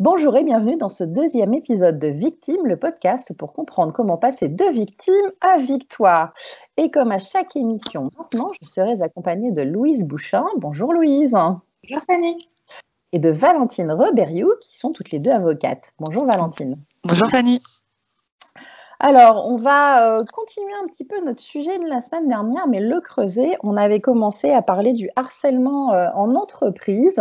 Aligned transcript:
Bonjour 0.00 0.34
et 0.38 0.44
bienvenue 0.44 0.78
dans 0.78 0.88
ce 0.88 1.04
deuxième 1.04 1.52
épisode 1.52 1.98
de 1.98 2.08
Victime, 2.08 2.64
le 2.64 2.78
podcast 2.78 3.34
pour 3.34 3.52
comprendre 3.52 3.92
comment 3.92 4.16
passer 4.16 4.48
de 4.48 4.64
victime 4.64 5.30
à 5.42 5.58
victoire. 5.58 6.32
Et 6.78 6.90
comme 6.90 7.12
à 7.12 7.18
chaque 7.18 7.54
émission, 7.54 8.08
maintenant, 8.18 8.50
je 8.62 8.66
serai 8.66 9.02
accompagnée 9.02 9.52
de 9.52 9.60
Louise 9.60 10.06
Bouchin. 10.06 10.46
Bonjour 10.56 10.94
Louise. 10.94 11.32
Bonjour 11.32 12.02
Fanny. 12.06 12.48
Et 13.12 13.18
de 13.18 13.28
Valentine 13.28 13.92
Reberiou, 13.92 14.50
qui 14.62 14.78
sont 14.78 14.90
toutes 14.90 15.10
les 15.10 15.18
deux 15.18 15.32
avocates. 15.32 15.92
Bonjour 15.98 16.24
Valentine. 16.24 16.78
Bonjour 17.04 17.28
Fanny. 17.28 17.60
Alors, 19.02 19.46
on 19.48 19.56
va 19.56 20.18
euh, 20.18 20.24
continuer 20.30 20.74
un 20.84 20.86
petit 20.86 21.06
peu 21.06 21.24
notre 21.24 21.40
sujet 21.40 21.78
de 21.78 21.86
la 21.86 22.02
semaine 22.02 22.28
dernière, 22.28 22.68
mais 22.68 22.80
le 22.80 23.00
creuser. 23.00 23.56
On 23.62 23.78
avait 23.78 23.98
commencé 23.98 24.50
à 24.50 24.60
parler 24.60 24.92
du 24.92 25.08
harcèlement 25.16 25.94
euh, 25.94 26.08
en 26.14 26.34
entreprise. 26.34 27.18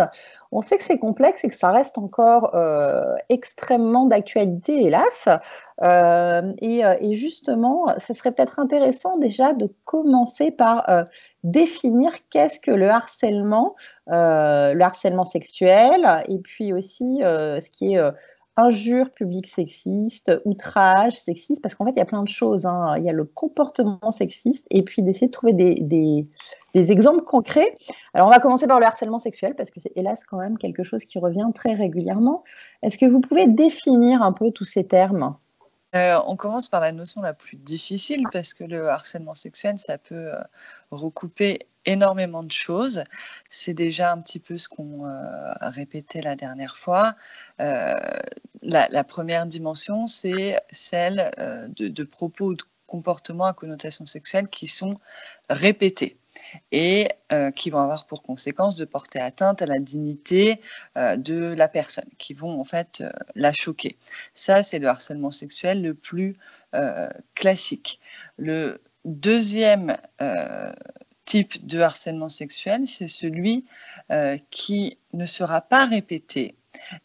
On 0.52 0.60
sait 0.60 0.78
que 0.78 0.84
c'est 0.84 1.00
complexe 1.00 1.42
et 1.46 1.47
que 1.47 1.55
ça 1.55 1.71
reste 1.71 1.97
encore 1.97 2.54
euh, 2.54 3.15
extrêmement 3.29 4.07
d'actualité, 4.07 4.87
hélas. 4.87 5.29
Et, 6.61 6.82
et, 6.82 7.14
justement, 7.14 7.86
ce 7.98 8.14
serait 8.14 8.34
peut-être 8.34 8.59
intéressant 8.59 9.18
déjà 9.18 9.54
de 9.54 9.73
commencer 9.86 10.51
par 10.51 10.86
définir 11.46 12.11
qu'est-ce 12.29 12.59
que 12.59 12.71
le 12.71 12.89
harcèlement, 12.89 13.75
le 14.07 14.82
harcèlement 14.82 15.23
sexuel, 15.23 16.25
et 16.28 16.39
puis 16.39 16.73
aussi 16.73 17.20
ce 17.21 17.70
qui 17.70 17.96
est 17.96 18.01
injures 18.59 19.09
publiques 19.11 19.47
sexistes, 19.47 20.31
outrage 20.45 21.13
sexiste, 21.13 21.61
parce 21.61 21.75
qu'en 21.75 21.86
fait, 21.86 21.91
il 21.91 21.97
y 21.97 22.01
a 22.01 22.05
plein 22.05 22.23
de 22.23 22.29
choses. 22.29 22.65
Hein. 22.65 22.95
Il 22.97 23.04
y 23.04 23.09
a 23.09 23.13
le 23.13 23.23
comportement 23.23 24.11
sexiste 24.11 24.67
et 24.69 24.83
puis 24.83 25.01
d'essayer 25.01 25.27
de 25.27 25.31
trouver 25.31 25.54
des, 25.54 25.75
des, 26.73 26.91
exemples 26.91 27.23
concrets. 27.23 27.73
Alors, 28.14 28.27
on 28.27 28.31
va 28.31 28.39
commencer 28.39 28.67
par 28.67 28.79
le 28.79 28.86
harcèlement 28.86 29.19
sexuel, 29.19 29.55
parce 29.55 29.71
que 29.71 29.79
c'est 29.79 29.91
hélas 29.95 30.23
quand 30.23 30.37
même 30.37 30.57
quelque 30.57 30.83
chose 30.83 31.03
qui 31.03 31.19
revient 31.19 31.50
très 31.53 31.73
régulièrement. 31.73 32.44
Est-ce 32.83 32.97
que 32.97 33.05
vous 33.05 33.22
pouvez 33.22 33.47
définir 33.47 34.22
un 34.22 34.33
peu 34.33 34.52
tous 34.52 34.66
ces 34.66 34.86
termes? 34.86 35.36
Euh, 35.95 36.19
on 36.28 36.36
commence 36.36 36.67
par 36.67 36.81
la 36.81 36.91
notion 36.91 37.22
la 37.22 37.34
plus 37.34 37.58
difficile 37.58 38.23
parce 38.31 38.53
que 38.53 38.64
le 38.64 38.89
harcèlement 38.89 39.34
sexuel, 39.34 39.80
ça 39.80 39.97
peut 39.97 40.34
euh, 40.34 40.41
recouper 40.91 41.67
énormément 41.85 42.44
de 42.44 42.52
choses. 42.52 43.03
C'est 43.49 43.73
déjà 43.73 44.11
un 44.11 44.22
petit 44.22 44.39
peu 44.39 44.58
ce 44.58 44.69
qu'on 44.69 45.05
euh, 45.05 45.53
a 45.59 45.69
répété 45.69 46.22
la 46.22 46.35
dernière 46.35 46.77
fois. 46.77 47.16
La, 48.61 49.03
première 49.03 49.45
dimension, 49.45 50.07
c'est 50.07 50.59
celle 50.72 51.31
de, 51.75 52.03
propos 52.03 52.45
ou 52.47 52.55
de 52.55 52.63
comportements 52.88 53.45
à 53.45 53.53
connotation 53.53 54.05
sexuelle 54.05 54.47
qui 54.50 54.67
sont 54.67 54.95
répétés 55.50 56.17
et 56.72 57.07
euh, 57.31 57.52
qui 57.52 57.69
vont 57.69 57.80
avoir 57.80 58.05
pour 58.05 58.23
conséquence 58.23 58.75
de 58.77 58.85
porter 58.85 59.19
atteinte 59.19 59.61
à 59.61 59.66
la 59.66 59.80
dignité 59.80 60.61
euh, 60.97 61.16
de 61.16 61.53
la 61.53 61.67
personne, 61.67 62.09
qui 62.17 62.33
vont 62.33 62.59
en 62.59 62.63
fait 62.63 63.02
euh, 63.02 63.11
la 63.35 63.53
choquer. 63.53 63.97
Ça, 64.33 64.63
c'est 64.63 64.80
le 64.80 64.88
harcèlement 64.88 65.31
sexuel 65.31 65.81
le 65.81 65.94
plus 65.94 66.35
classique. 67.33 68.00
Le 68.38 68.80
deuxième 69.05 69.97
type 71.30 71.66
de 71.66 71.80
harcèlement 71.80 72.30
sexuel, 72.30 72.88
c'est 72.88 73.08
celui 73.08 73.66
qui 74.49 74.97
ne 75.13 75.25
sera 75.25 75.61
pas 75.61 75.85
répété, 75.85 76.55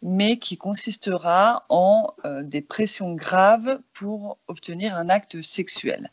mais 0.03 0.39
qui 0.39 0.57
consistera 0.57 1.67
en 1.69 2.15
des 2.43 2.63
pressions 2.63 3.13
graves 3.13 3.81
pour 3.93 4.39
obtenir 4.49 4.97
un 4.97 5.11
acte 5.11 5.43
sexuel. 5.43 6.11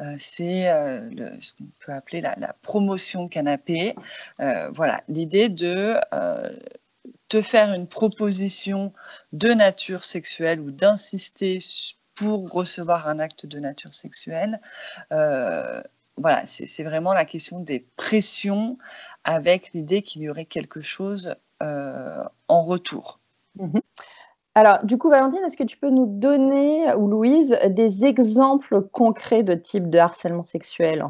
Euh, 0.00 0.16
c'est 0.18 0.70
euh, 0.70 1.08
ce 1.40 1.54
qu'on 1.54 1.68
peut 1.78 1.92
appeler 1.92 2.20
la, 2.20 2.54
promotion 2.62 3.28
canapé. 3.28 3.94
Euh, 4.40 4.68
voilà, 4.70 5.02
l'idée 5.08 5.48
de 5.48 5.96
te 7.28 7.42
faire 7.42 7.72
une 7.72 7.86
proposition 7.86 8.92
de 9.32 9.48
nature 9.48 10.04
sexuelle 10.04 10.60
ou 10.60 10.70
d'insister 10.70 11.58
pour 12.14 12.50
recevoir 12.50 13.08
un 13.08 13.18
acte 13.18 13.46
de 13.46 13.58
nature 13.58 13.94
sexuelle. 13.94 14.60
Voilà, 16.16 16.44
c'est 16.46 16.82
vraiment 16.82 17.12
la 17.14 17.24
question 17.24 17.60
des 17.60 17.86
pressions 17.96 18.78
avec 19.24 19.72
l'idée 19.72 20.02
qu'il 20.02 20.22
y 20.22 20.28
aurait 20.28 20.44
quelque 20.44 20.80
chose 20.80 21.34
en 21.60 22.64
retour. 22.64 23.20
Mmh 23.56 23.78
alors, 24.54 24.84
du 24.84 24.98
coup, 24.98 25.08
Valentine, 25.08 25.40
est-ce 25.46 25.56
que 25.56 25.64
tu 25.64 25.78
peux 25.78 25.88
nous 25.88 26.06
donner, 26.06 26.92
ou 26.94 27.08
Louise, 27.08 27.58
des 27.70 28.04
exemples 28.04 28.82
concrets 28.82 29.42
de 29.42 29.54
types 29.54 29.88
de 29.88 29.98
harcèlement 29.98 30.44
sexuel? 30.44 31.06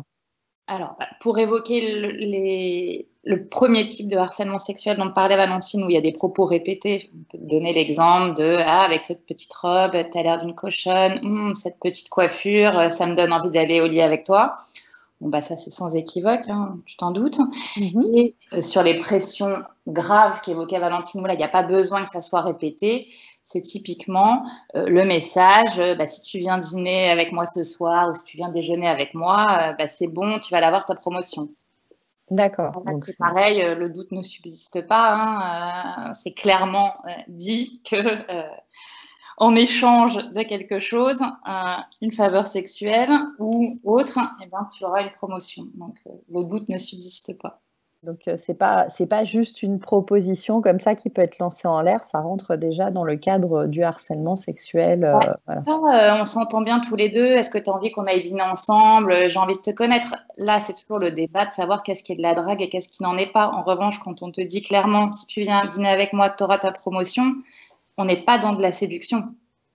Alors, 0.69 0.95
bah, 0.97 1.09
pour 1.21 1.39
évoquer 1.39 1.81
le, 3.25 3.49
premier 3.49 3.85
type 3.87 4.09
de 4.09 4.17
harcèlement 4.17 4.61
sexuel 4.61 4.97
dont 4.97 5.11
parlait 5.11 5.37
Valentine, 5.37 5.83
où 5.83 5.91
il 5.91 5.95
y 5.95 5.99
a 5.99 6.01
des 6.01 6.13
propos 6.13 6.45
répétés, 6.45 7.01
je 7.01 7.07
peux 7.09 7.39
te 7.39 7.51
donner 7.51 7.73
l'exemple 7.73 8.35
de 8.35 8.59
Ah, 8.61 8.85
avec 8.85 9.03
cette 9.03 9.27
petite 9.27 9.53
robe, 9.53 9.91
tu 9.91 10.19
as 10.19 10.23
l'air 10.23 10.39
d'une 10.39 10.55
cochonne, 10.55 11.19
hum, 11.25 11.55
cette 11.57 11.81
petite 11.81 12.11
coiffure, 12.11 12.93
ça 12.93 13.09
me 13.09 13.17
donne 13.17 13.33
envie 13.33 13.51
d'aller 13.51 13.81
au 13.81 13.89
lit 13.89 14.03
avec 14.03 14.23
toi. 14.23 14.53
Bon, 15.23 15.29
bah, 15.29 15.41
ça, 15.41 15.57
c'est 15.57 15.71
sans 15.71 15.95
équivoque, 15.95 16.49
hein, 16.49 16.81
tu 16.85 16.97
t'en 16.97 17.13
doutes. 17.13 17.39
Mhm. 17.77 18.03
Et 18.17 18.37
euh, 18.53 18.61
sur 18.61 18.83
les 18.83 18.99
pressions 18.99 19.63
graves 19.87 20.41
qu'évoquait 20.41 20.81
Valentine 20.81 21.25
il 21.31 21.37
n'y 21.37 21.45
a 21.45 21.49
pas 21.49 21.63
besoin 21.63 22.03
que 22.03 22.09
ça 22.09 22.21
soit 22.21 22.41
répété. 22.41 23.07
C'est 23.45 23.61
typiquement 23.61 24.45
euh, 24.75 24.85
le 24.87 25.05
message 25.05 25.79
euh, 25.79 25.95
bah, 25.95 26.09
si 26.09 26.23
tu 26.23 26.39
viens 26.39 26.59
dîner 26.59 27.09
avec 27.09 27.31
moi 27.31 27.47
ce 27.47 27.63
soir 27.63 28.11
ou 28.11 28.15
si 28.15 28.25
tu 28.25 28.37
viens 28.37 28.49
déjeuner 28.49 28.89
avec 28.89 29.15
moi, 29.15 29.75
bah, 29.79 29.87
c'est 29.87 30.09
bon, 30.09 30.41
tu 30.41 30.53
vas 30.53 30.61
l'avoir 30.61 30.85
ta 30.87 30.97
promotion. 30.97 31.51
D'accord. 32.33 32.83
c'est 33.03 33.17
pareil, 33.17 33.63
le 33.63 33.91
doute 33.91 34.11
ne 34.11 34.23
subsiste 34.23 34.89
pas. 34.89 35.13
Hein, 35.15 36.13
c'est 36.15 36.33
clairement 36.33 36.95
dit 37.29 37.81
que 37.89 37.97
en 39.39 39.55
échange 39.55 40.17
de 40.17 40.43
quelque 40.43 40.79
chose, 40.79 41.23
une 42.01 42.13
faveur 42.13 42.47
sexuelle 42.47 43.11
ou 43.39 43.79
autre, 43.85 44.19
eh 44.43 44.47
ben, 44.47 44.69
tu 44.73 44.85
auras 44.85 45.03
une 45.03 45.13
promotion. 45.13 45.65
Donc 45.75 45.97
euh, 46.07 46.11
le 46.31 46.45
doute 46.45 46.69
ne 46.69 46.79
subsiste 46.79 47.39
pas. 47.39 47.61
Donc 48.03 48.19
euh, 48.27 48.35
c'est 48.37 48.55
pas 48.55 48.89
c'est 48.89 49.07
pas 49.07 49.23
juste 49.23 49.63
une 49.63 49.79
proposition 49.79 50.61
comme 50.61 50.81
ça 50.81 50.97
qui 50.97 51.09
peut 51.09 51.23
être 51.23 51.39
lancée 51.39 51.69
en 51.69 51.81
l'air, 51.81 52.03
ça 52.03 52.19
rentre 52.19 52.57
déjà 52.57 52.91
dans 52.91 53.05
le 53.05 53.15
cadre 53.15 53.67
du 53.67 53.85
harcèlement 53.85 54.35
sexuel. 54.35 55.05
Euh, 55.05 56.13
on 56.21 56.25
s'entend 56.25 56.63
bien 56.63 56.81
tous 56.81 56.97
les 56.97 57.11
deux. 57.11 57.27
Est-ce 57.27 57.49
que 57.49 57.59
tu 57.59 57.71
as 57.71 57.73
envie 57.73 57.93
qu'on 57.93 58.07
aille 58.07 58.21
dîner 58.21 58.43
ensemble? 58.43 59.29
J'ai 59.29 59.39
envie 59.39 59.55
de 59.55 59.61
te 59.61 59.71
connaître. 59.71 60.17
Là, 60.37 60.59
c'est 60.59 60.75
toujours 60.75 60.99
le 60.99 61.13
débat 61.13 61.47
de 61.47 61.53
savoir 61.53 61.85
qu'est-ce 61.85 62.03
qui 62.03 62.13
est 62.13 62.17
de 62.17 62.23
la 62.23 62.35
drague 62.35 62.61
et 62.61 62.69
qu'est-ce 62.69 62.89
qui 62.89 63.05
n'en 63.05 63.17
est 63.17 63.31
pas. 63.31 63.53
En 63.55 63.63
revanche, 63.63 64.01
quand 64.01 64.21
on 64.23 64.33
te 64.33 64.41
dit 64.41 64.63
clairement 64.63 65.13
si 65.13 65.27
tu 65.29 65.43
viens 65.43 65.65
dîner 65.67 65.89
avec 65.89 66.13
moi, 66.13 66.29
tu 66.29 66.43
auras 66.43 66.59
ta 66.59 66.73
promotion, 66.73 67.35
on 67.99 68.05
n'est 68.05 68.23
pas 68.23 68.39
dans 68.39 68.55
de 68.55 68.63
la 68.63 68.73
séduction. 68.73 69.25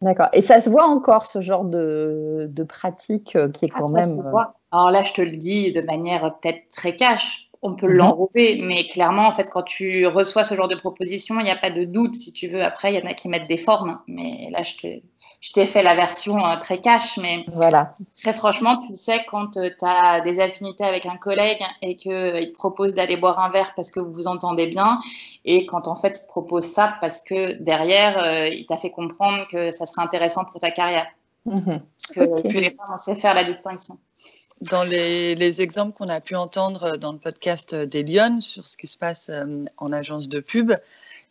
D'accord. 0.02 0.30
Et 0.34 0.42
ça 0.42 0.62
se 0.62 0.70
voit 0.70 0.86
encore 0.86 1.26
ce 1.26 1.42
genre 1.42 1.66
de, 1.66 2.66
pratique 2.68 3.36
euh, 3.36 3.50
qui 3.50 3.66
est 3.66 3.72
ah, 3.74 3.80
quand 3.80 3.92
même. 3.92 4.20
Euh, 4.20 4.44
Alors 4.72 4.92
là, 4.92 5.02
je 5.02 5.14
te 5.14 5.22
le 5.22 5.32
dis 5.32 5.72
de 5.72 5.82
manière 5.86 6.38
peut-être 6.40 6.68
très 6.70 6.96
cash. 6.96 7.47
On 7.62 7.76
peut 7.76 7.88
mhm. 7.88 7.94
l'enrober, 7.94 8.60
mais 8.62 8.86
clairement, 8.86 9.28
en 9.28 9.32
fait, 9.32 9.50
quand 9.50 9.64
tu 9.64 10.06
reçois 10.06 10.44
ce 10.44 10.56
genre 10.56 10.68
de 10.68 10.76
proposition, 10.76 11.40
il 11.40 11.44
n'y 11.44 11.50
a 11.50 11.56
pas 11.56 11.72
de 11.72 11.86
doute, 11.86 12.16
si 12.16 12.32
tu 12.32 12.48
veux. 12.48 12.62
Après, 12.62 12.94
il 12.94 13.00
y 13.00 13.04
en 13.04 13.10
a 13.10 13.14
qui 13.14 13.30
mettent 13.30 13.48
des 13.48 13.58
formes, 13.58 14.00
mais 14.08 14.50
là, 14.52 14.62
je 14.64 15.54
t'ai 15.54 15.66
fait 15.66 15.84
la 15.84 15.96
version 15.96 16.46
euh, 16.46 16.58
très 16.58 16.78
cash, 16.78 17.18
mais 17.18 17.46
voilà. 17.48 17.94
très 18.16 18.34
franchement, 18.34 18.78
tu 18.78 18.96
sais, 18.96 19.24
quand 19.28 19.58
euh, 19.58 19.70
tu 19.70 19.86
as 19.86 20.22
des 20.22 20.40
affinités 20.40 20.84
avec 20.84 21.06
un 21.06 21.18
collègue 21.18 21.64
et 21.82 21.96
qu'il 21.96 22.12
euh, 22.12 22.42
te 22.44 22.54
propose 22.54 22.94
d'aller 22.94 23.18
boire 23.18 23.40
un 23.40 23.50
verre 23.50 23.74
parce 23.76 23.92
que 23.92 24.00
vous 24.00 24.12
vous 24.12 24.28
entendez 24.28 24.68
bien, 24.68 25.00
et 25.46 25.66
quand 25.66 25.88
en 25.88 25.96
fait 25.96 26.18
il 26.18 26.22
te 26.22 26.28
propose 26.28 26.66
ça 26.66 26.96
parce 27.02 27.22
que 27.22 27.54
derrière, 27.54 28.48
il 28.52 28.66
t'a 28.66 28.78
fait 28.78 28.92
comprendre 28.92 29.48
que 29.48 29.72
ça 29.72 29.86
serait 29.86 30.04
intéressant 30.04 30.46
pour 30.46 30.60
ta 30.60 30.72
carrière. 30.72 31.08
Mhm. 31.46 31.64
Parce 31.80 32.12
que 32.14 32.48
tu 32.48 32.58
n'es 32.58 32.72
pas 32.72 32.84
censé 32.98 33.16
faire 33.16 33.34
la 33.34 33.44
distinction. 33.44 33.98
Dans 34.62 34.84
les, 34.84 35.36
les 35.36 35.62
exemples 35.62 35.96
qu'on 35.96 36.10
a 36.10 36.20
pu 36.20 36.36
entendre 36.36 36.98
dans 36.98 37.12
le 37.12 37.20
podcast 37.20 37.76
des 37.76 38.04
Lyon 38.04 38.42
sur 38.42 38.68
ce 38.68 38.76
qui 38.76 38.88
se 38.88 38.98
passe 38.98 39.30
en 39.78 39.92
agence 39.94 40.30
de 40.30 40.40
pub, 40.40 40.74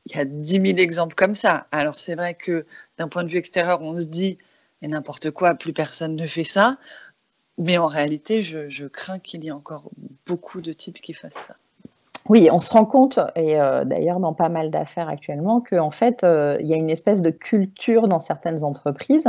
il 0.07 0.17
y 0.17 0.21
a 0.21 0.25
10 0.25 0.61
000 0.61 0.65
exemples 0.79 1.15
comme 1.17 1.35
ça. 1.35 1.67
Alors 1.73 1.97
c'est 1.97 2.15
vrai 2.15 2.35
que 2.35 2.67
d'un 2.99 3.09
point 3.09 3.25
de 3.25 3.29
vue 3.29 3.39
extérieur, 3.39 3.83
on 3.83 3.99
se 3.99 4.07
dit, 4.07 4.39
mais 4.81 4.89
n'importe 4.89 5.33
quoi, 5.33 5.55
plus 5.55 5.73
personne 5.73 6.15
ne 6.15 6.27
fait 6.27 6.45
ça. 6.45 6.79
Mais 7.59 7.79
en 7.79 7.87
réalité, 7.87 8.43
je 8.43 8.87
crains 8.87 9.19
qu'il 9.19 9.43
y 9.43 9.49
ait 9.49 9.53
encore 9.53 9.91
beaucoup 10.27 10.61
de 10.61 10.73
types 10.73 11.01
qui 11.01 11.13
fassent 11.13 11.47
ça. 11.49 11.57
Oui, 12.29 12.49
on 12.51 12.59
se 12.61 12.73
rend 12.73 12.85
compte, 12.85 13.21
et 13.37 13.61
euh, 13.61 13.85
d'ailleurs 13.85 14.19
dans 14.19 14.35
pas 14.35 14.49
mal 14.49 14.71
d'affaires 14.71 15.09
actuellement, 15.09 15.61
qu'en 15.61 15.91
fait, 15.91 16.25
euh, 16.25 16.57
il 16.61 16.67
y 16.67 16.75
a 16.75 16.77
une 16.77 16.91
espèce 16.91 17.23
de 17.23 17.31
culture 17.31 18.09
dans 18.09 18.19
certaines 18.19 18.65
entreprises, 18.65 19.27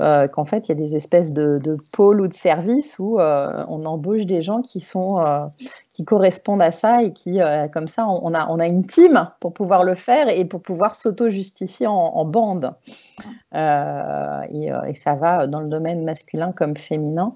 euh, 0.00 0.28
qu'en 0.28 0.44
fait, 0.44 0.68
il 0.68 0.70
y 0.70 0.72
a 0.72 0.74
des 0.74 0.96
espèces 0.96 1.32
de, 1.32 1.58
de 1.62 1.78
pôles 1.92 2.20
ou 2.20 2.28
de 2.28 2.34
services 2.34 2.98
où 2.98 3.18
on 3.18 3.84
embauche 3.84 4.26
des 4.26 4.42
gens 4.42 4.60
qui 4.60 4.80
sont 4.80 5.24
qui 5.96 6.04
correspondent 6.04 6.60
à 6.60 6.72
ça 6.72 7.02
et 7.02 7.14
qui, 7.14 7.38
comme 7.72 7.88
ça, 7.88 8.06
on, 8.06 8.34
a, 8.34 8.46
on 8.50 8.60
a 8.60 8.66
une 8.66 8.84
team 8.84 9.30
pour 9.40 9.54
pouvoir 9.54 9.82
le 9.82 9.94
faire 9.94 10.28
et 10.28 10.44
pour 10.44 10.60
pouvoir 10.60 10.94
s'auto-justifier 10.94 11.86
en, 11.86 12.24
bande. 12.26 12.74
Et, 13.54 14.68
et, 14.88 14.94
ça 14.94 15.14
va 15.14 15.46
dans 15.46 15.60
le 15.60 15.68
domaine 15.68 16.04
masculin 16.04 16.52
comme 16.52 16.76
féminin, 16.76 17.32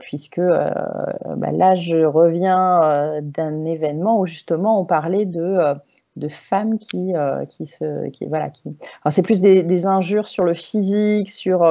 puisque 0.00 0.40
bah, 0.40 1.52
là, 1.52 1.76
je 1.76 2.04
reviens 2.04 3.20
d'un 3.22 3.64
événement 3.64 4.18
où 4.18 4.26
justement 4.26 4.80
on 4.80 4.84
parlait 4.84 5.24
de, 5.24 5.40
euh, 5.40 5.74
de 6.16 6.26
femmes 6.26 6.80
qui, 6.80 7.12
qui 7.48 7.66
se. 7.66 8.08
Qui, 8.10 8.26
voilà, 8.26 8.50
qui... 8.50 8.76
c'est 9.10 9.22
plus 9.22 9.40
des, 9.40 9.86
injures 9.86 10.26
sur 10.26 10.42
le 10.42 10.54
physique, 10.54 11.30
sur 11.30 11.62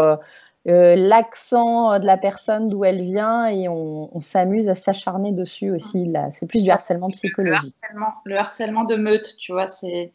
l'accent 0.68 1.98
de 1.98 2.06
la 2.06 2.18
personne 2.18 2.70
d'où 2.70 2.84
elle 2.84 3.02
vient 3.02 3.48
et 3.48 3.70
on, 3.70 4.20
s'amuse 4.20 4.68
à 4.68 4.76
s'acharner 4.76 5.32
dessus 5.32 5.72
aussi. 5.72 6.12
C'est 6.32 6.46
plus 6.46 6.64
du 6.64 6.70
harcèlement 6.70 7.10
psychologique. 7.10 7.74
Le 7.80 7.88
harcèlement, 7.88 8.14
le 8.26 8.38
harcèlement 8.38 8.84
de 8.84 8.96
meute, 8.96 9.38
tu 9.38 9.54
vois, 9.54 9.68
c'est 9.68 10.12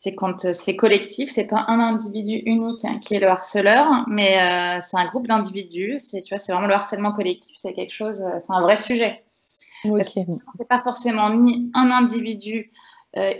c'est 0.00 0.14
quand 0.14 0.46
euh, 0.46 0.54
c'est 0.54 0.76
collectif, 0.76 1.30
c'est 1.30 1.46
pas 1.46 1.66
un 1.68 1.78
individu 1.78 2.42
unique 2.46 2.86
hein, 2.86 2.98
qui 3.02 3.16
est 3.16 3.20
le 3.20 3.28
harceleur, 3.28 4.06
mais 4.08 4.40
euh, 4.40 4.80
c'est 4.80 4.96
un 4.96 5.04
groupe 5.04 5.26
d'individus. 5.26 5.98
C'est 5.98 6.22
tu 6.22 6.32
vois, 6.34 6.38
c'est 6.38 6.52
vraiment 6.52 6.68
le 6.68 6.74
harcèlement 6.74 7.12
collectif, 7.12 7.54
c'est 7.56 7.74
quelque 7.74 7.92
chose, 7.92 8.22
euh, 8.22 8.38
c'est 8.40 8.52
un 8.52 8.62
vrai 8.62 8.78
sujet. 8.78 9.22
Parce 9.84 10.08
que 10.08 10.20
c'est 10.56 10.68
pas 10.68 10.80
forcément 10.80 11.30
ni 11.30 11.70
un 11.74 11.90
individu 11.90 12.70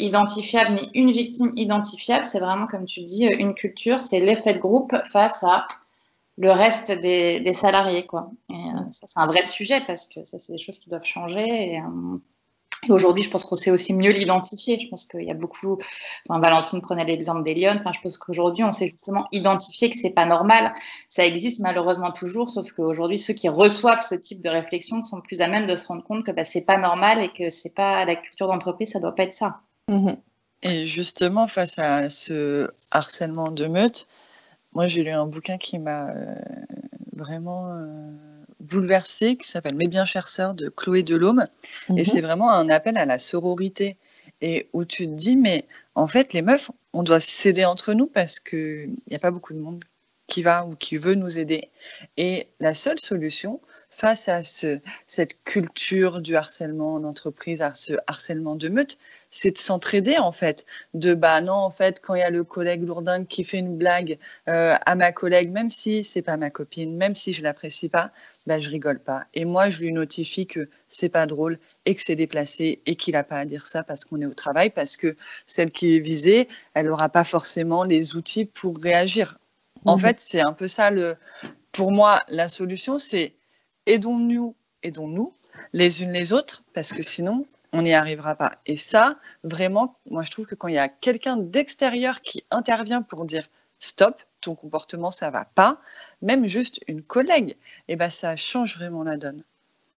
identifiable 0.00 0.74
ni 0.74 0.90
une 0.94 1.12
victime 1.12 1.52
identifiable, 1.54 2.24
c'est 2.24 2.40
vraiment 2.40 2.66
comme 2.66 2.86
tu 2.86 3.02
dis 3.02 3.26
une 3.26 3.54
culture, 3.54 4.00
c'est 4.00 4.18
l'effet 4.18 4.54
de 4.54 4.58
groupe 4.58 4.96
face 5.04 5.44
à 5.44 5.66
le 6.40 6.52
reste 6.52 6.90
des, 6.92 7.52
salariés 7.52 8.06
quoi. 8.06 8.30
Ça 8.90 9.06
c'est 9.06 9.20
un 9.20 9.26
vrai 9.26 9.42
sujet 9.42 9.80
parce 9.86 10.08
que 10.08 10.24
ça 10.24 10.38
c'est 10.38 10.52
des 10.52 10.58
choses 10.58 10.78
qui 10.78 10.88
doivent 10.88 11.04
changer. 11.04 11.46
Et, 11.46 11.82
et 12.88 12.92
aujourd'hui, 12.92 13.22
je 13.22 13.28
pense 13.28 13.44
qu'on 13.44 13.56
sait 13.56 13.70
aussi 13.70 13.92
mieux 13.92 14.10
l'identifier. 14.10 14.78
Je 14.78 14.88
pense 14.88 15.06
qu'il 15.06 15.24
y 15.24 15.30
a 15.30 15.34
beaucoup. 15.34 15.76
Enfin, 16.26 16.40
Valentine 16.40 16.80
prenait 16.80 17.04
l'exemple 17.04 17.42
des 17.42 17.54
lions. 17.54 17.74
Enfin, 17.74 17.92
je 17.92 18.00
pense 18.00 18.16
qu'aujourd'hui, 18.16 18.64
on 18.64 18.72
sait 18.72 18.88
justement 18.88 19.28
identifier 19.32 19.90
que 19.90 19.96
c'est 19.96 20.14
pas 20.14 20.24
normal. 20.24 20.72
Ça 21.10 21.26
existe 21.26 21.60
malheureusement 21.60 22.10
toujours, 22.10 22.48
sauf 22.48 22.72
qu'aujourd'hui, 22.72 23.18
ceux 23.18 23.34
qui 23.34 23.50
reçoivent 23.50 24.02
ce 24.02 24.14
type 24.14 24.40
de 24.40 24.48
réflexion 24.48 25.02
sont 25.02 25.20
plus 25.20 25.42
à 25.42 25.46
même 25.46 25.66
de 25.66 25.76
se 25.76 25.86
rendre 25.86 26.02
compte 26.02 26.24
que 26.24 26.32
bah, 26.32 26.44
c'est 26.44 26.64
pas 26.64 26.78
normal 26.78 27.22
et 27.22 27.30
que 27.30 27.50
c'est 27.50 27.74
pas 27.74 28.06
la 28.06 28.16
culture 28.16 28.46
d'entreprise, 28.46 28.92
ça 28.92 29.00
doit 29.00 29.14
pas 29.14 29.24
être 29.24 29.34
ça. 29.34 29.60
Mmh 29.88 30.12
et 30.62 30.84
justement, 30.84 31.46
face 31.46 31.78
à 31.78 32.10
ce 32.10 32.70
harcèlement 32.90 33.50
de 33.50 33.66
meute, 33.66 34.06
moi, 34.72 34.86
j'ai 34.86 35.02
lu 35.02 35.10
un 35.10 35.26
bouquin 35.26 35.58
qui 35.58 35.78
m'a 35.78 36.10
euh, 36.10 36.34
vraiment. 37.12 37.74
Euh, 37.74 38.30
bouleversée 38.60 39.36
qui 39.36 39.48
s'appelle 39.48 39.74
Mes 39.74 39.88
bien 39.88 40.04
chères 40.04 40.28
sœurs 40.28 40.54
de 40.54 40.68
Chloé 40.68 41.02
Delhomme. 41.02 41.46
Et 41.88 41.92
mhm. 41.92 42.04
c'est 42.04 42.20
vraiment 42.20 42.52
un 42.52 42.68
appel 42.68 42.96
à 42.96 43.06
la 43.06 43.18
sororité. 43.18 43.96
Et 44.42 44.68
où 44.72 44.84
tu 44.84 45.06
te 45.06 45.12
dis, 45.12 45.36
mais 45.36 45.66
en 45.94 46.06
fait, 46.06 46.32
les 46.32 46.40
meufs, 46.40 46.70
on 46.94 47.02
doit 47.02 47.20
s'aider 47.20 47.64
entre 47.64 47.92
nous 47.92 48.06
parce 48.06 48.40
qu'il 48.40 48.94
n'y 49.10 49.16
a 49.16 49.18
pas 49.18 49.30
beaucoup 49.30 49.52
de 49.52 49.58
monde 49.58 49.84
qui 50.28 50.42
va 50.42 50.64
ou 50.64 50.70
qui 50.70 50.96
veut 50.96 51.14
nous 51.14 51.38
aider. 51.38 51.68
Et 52.16 52.46
la 52.58 52.72
seule 52.72 52.98
solution 52.98 53.60
face 54.00 54.30
à 54.30 54.42
ce, 54.42 54.80
cette 55.06 55.44
culture 55.44 56.22
du 56.22 56.34
harcèlement 56.34 56.94
en 56.94 57.04
entreprise, 57.04 57.60
à 57.60 57.74
ce 57.74 57.92
harcèlement 58.06 58.56
de 58.56 58.70
meute, 58.70 58.96
c'est 59.30 59.50
de 59.50 59.58
s'entraider 59.58 60.16
en 60.16 60.32
fait. 60.32 60.64
De 60.94 61.12
bah 61.12 61.42
non, 61.42 61.52
en 61.52 61.70
fait, 61.70 62.00
quand 62.00 62.14
il 62.14 62.20
y 62.20 62.22
a 62.22 62.30
le 62.30 62.42
collègue 62.42 62.82
lourdingue 62.82 63.26
qui 63.26 63.44
fait 63.44 63.58
une 63.58 63.76
blague 63.76 64.18
euh, 64.48 64.74
à 64.86 64.94
ma 64.94 65.12
collègue, 65.12 65.50
même 65.50 65.68
si 65.68 66.02
c'est 66.02 66.22
pas 66.22 66.38
ma 66.38 66.48
copine, 66.48 66.96
même 66.96 67.14
si 67.14 67.34
je 67.34 67.42
l'apprécie 67.42 67.90
pas, 67.90 68.10
bah 68.46 68.58
je 68.58 68.70
rigole 68.70 69.00
pas. 69.00 69.26
Et 69.34 69.44
moi, 69.44 69.68
je 69.68 69.82
lui 69.82 69.92
notifie 69.92 70.46
que 70.46 70.70
c'est 70.88 71.10
pas 71.10 71.26
drôle 71.26 71.58
et 71.84 71.94
que 71.94 72.02
c'est 72.02 72.16
déplacé 72.16 72.80
et 72.86 72.96
qu'il 72.96 73.16
a 73.16 73.22
pas 73.22 73.40
à 73.40 73.44
dire 73.44 73.66
ça 73.66 73.82
parce 73.82 74.06
qu'on 74.06 74.22
est 74.22 74.26
au 74.26 74.32
travail, 74.32 74.70
parce 74.70 74.96
que 74.96 75.14
celle 75.44 75.70
qui 75.70 75.96
est 75.96 76.00
visée, 76.00 76.48
elle 76.72 76.88
aura 76.88 77.10
pas 77.10 77.24
forcément 77.24 77.84
les 77.84 78.16
outils 78.16 78.46
pour 78.46 78.78
réagir. 78.78 79.38
En 79.84 79.96
mmh. 79.96 80.00
fait, 80.00 80.20
c'est 80.20 80.40
un 80.40 80.54
peu 80.54 80.68
ça 80.68 80.90
le. 80.90 81.16
Pour 81.72 81.92
moi, 81.92 82.20
la 82.28 82.48
solution, 82.48 82.98
c'est 82.98 83.34
aidons-nous, 83.86 84.54
aidons-nous 84.82 85.32
les 85.72 86.02
unes 86.02 86.12
les 86.12 86.32
autres, 86.32 86.62
parce 86.74 86.92
que 86.92 87.02
sinon, 87.02 87.46
on 87.72 87.82
n'y 87.82 87.94
arrivera 87.94 88.34
pas. 88.34 88.58
Et 88.66 88.76
ça, 88.76 89.18
vraiment, 89.44 89.96
moi 90.08 90.22
je 90.22 90.30
trouve 90.30 90.46
que 90.46 90.54
quand 90.54 90.68
il 90.68 90.74
y 90.74 90.78
a 90.78 90.88
quelqu'un 90.88 91.36
d'extérieur 91.36 92.20
qui 92.20 92.44
intervient 92.50 93.02
pour 93.02 93.24
dire 93.24 93.48
stop, 93.78 94.22
ton 94.40 94.54
comportement 94.54 95.10
ça 95.10 95.30
va 95.30 95.44
pas, 95.44 95.80
même 96.22 96.46
juste 96.46 96.80
une 96.88 97.02
collègue, 97.02 97.56
eh 97.88 97.96
ben 97.96 98.10
ça 98.10 98.36
change 98.36 98.76
vraiment 98.76 99.02
la 99.02 99.16
donne. 99.16 99.44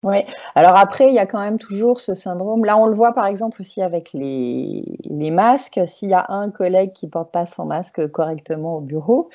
Oui, 0.02 0.16
alors 0.56 0.76
après, 0.76 1.06
il 1.06 1.14
y 1.14 1.20
a 1.20 1.26
quand 1.26 1.38
même 1.38 1.60
toujours 1.60 2.00
ce 2.00 2.16
syndrome. 2.16 2.64
Là, 2.64 2.76
on 2.76 2.87
le 2.87 2.94
voit 2.94 3.12
par 3.12 3.26
exemple 3.26 3.60
aussi 3.60 3.81
avec 3.82 4.12
les, 4.12 4.82
masques. 5.31 5.81
S'il 5.87 6.08
y 6.08 6.14
a 6.14 6.26
un 6.28 6.50
collègue 6.50 6.90
qui 6.93 7.06
ne 7.06 7.10
porte 7.12 7.31
pas 7.31 7.46
son 7.46 7.66
masque 7.66 8.10
correctement 8.10 8.75
au 8.78 8.81
bureau, 8.81 9.31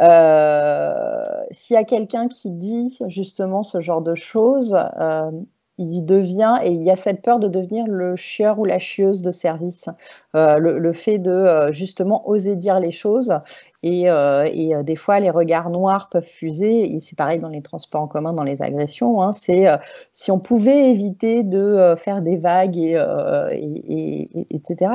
euh, 0.00 1.44
s'il 1.52 1.74
y 1.74 1.76
a 1.76 1.84
quelqu'un 1.84 2.26
qui 2.26 2.50
dit 2.50 2.98
justement 3.06 3.62
ce 3.62 3.80
genre 3.80 4.02
de 4.02 4.16
choses, 4.16 4.76
euh, 4.98 5.30
il 5.78 6.04
devient, 6.04 6.58
et 6.62 6.70
il 6.70 6.82
y 6.82 6.90
a 6.90 6.96
cette 6.96 7.22
peur 7.22 7.38
de 7.38 7.48
devenir 7.48 7.86
le 7.86 8.16
chieur 8.16 8.58
ou 8.58 8.64
la 8.64 8.78
chieuse 8.78 9.22
de 9.22 9.30
service. 9.30 9.88
Euh, 10.34 10.58
le, 10.58 10.92
fait 10.92 11.18
de 11.18 11.30
euh, 11.30 11.72
justement 11.72 12.28
oser 12.28 12.56
dire 12.56 12.80
les 12.80 12.90
choses. 12.90 13.32
Et, 13.84 14.10
euh, 14.10 14.82
des 14.82 14.96
fois, 14.96 15.20
les 15.20 15.30
regards 15.30 15.70
noirs 15.70 16.08
peuvent 16.10 16.24
fuser. 16.24 16.92
Et 16.92 17.00
c'est 17.00 17.16
pareil 17.16 17.38
dans 17.38 17.48
les 17.48 17.62
transports 17.62 18.02
en 18.02 18.08
commun, 18.08 18.32
dans 18.32 18.42
les 18.42 18.60
agressions. 18.60 19.22
Hein. 19.22 19.32
c'est 19.32 19.66
si 20.12 20.30
on 20.30 20.40
pouvait 20.40 20.90
éviter 20.90 21.44
de 21.44 21.94
faire 21.96 22.22
des 22.22 22.36
vagues, 22.36 22.76
et, 22.76 22.98
et 23.52 24.46
etc 24.50 24.90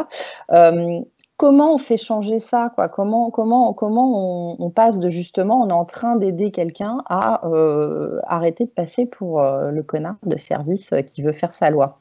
comment 1.44 1.74
on 1.74 1.78
fait 1.78 1.98
changer 1.98 2.40
ça 2.40 2.72
quoi? 2.74 2.88
Comment, 2.88 3.30
comment, 3.30 3.74
comment 3.74 4.56
on, 4.63 4.69
passe 4.69 4.98
de 4.98 5.10
justement, 5.10 5.62
on 5.62 5.68
est 5.68 5.74
en 5.74 5.84
train 5.84 6.16
d'aider 6.16 6.51
quelqu'un 6.51 7.04
à 7.10 7.45
euh, 7.45 8.22
arrêter 8.28 8.63
de 8.63 8.69
passer 8.69 9.06
pour 9.06 9.42
euh, 9.42 9.69
le 9.69 9.84
connard 9.84 10.16
de 10.24 10.38
service 10.38 10.94
euh, 10.94 11.01
qui 11.01 11.22
veut 11.22 11.34
faire 11.34 11.54
sa 11.54 11.69
loi? 11.69 12.00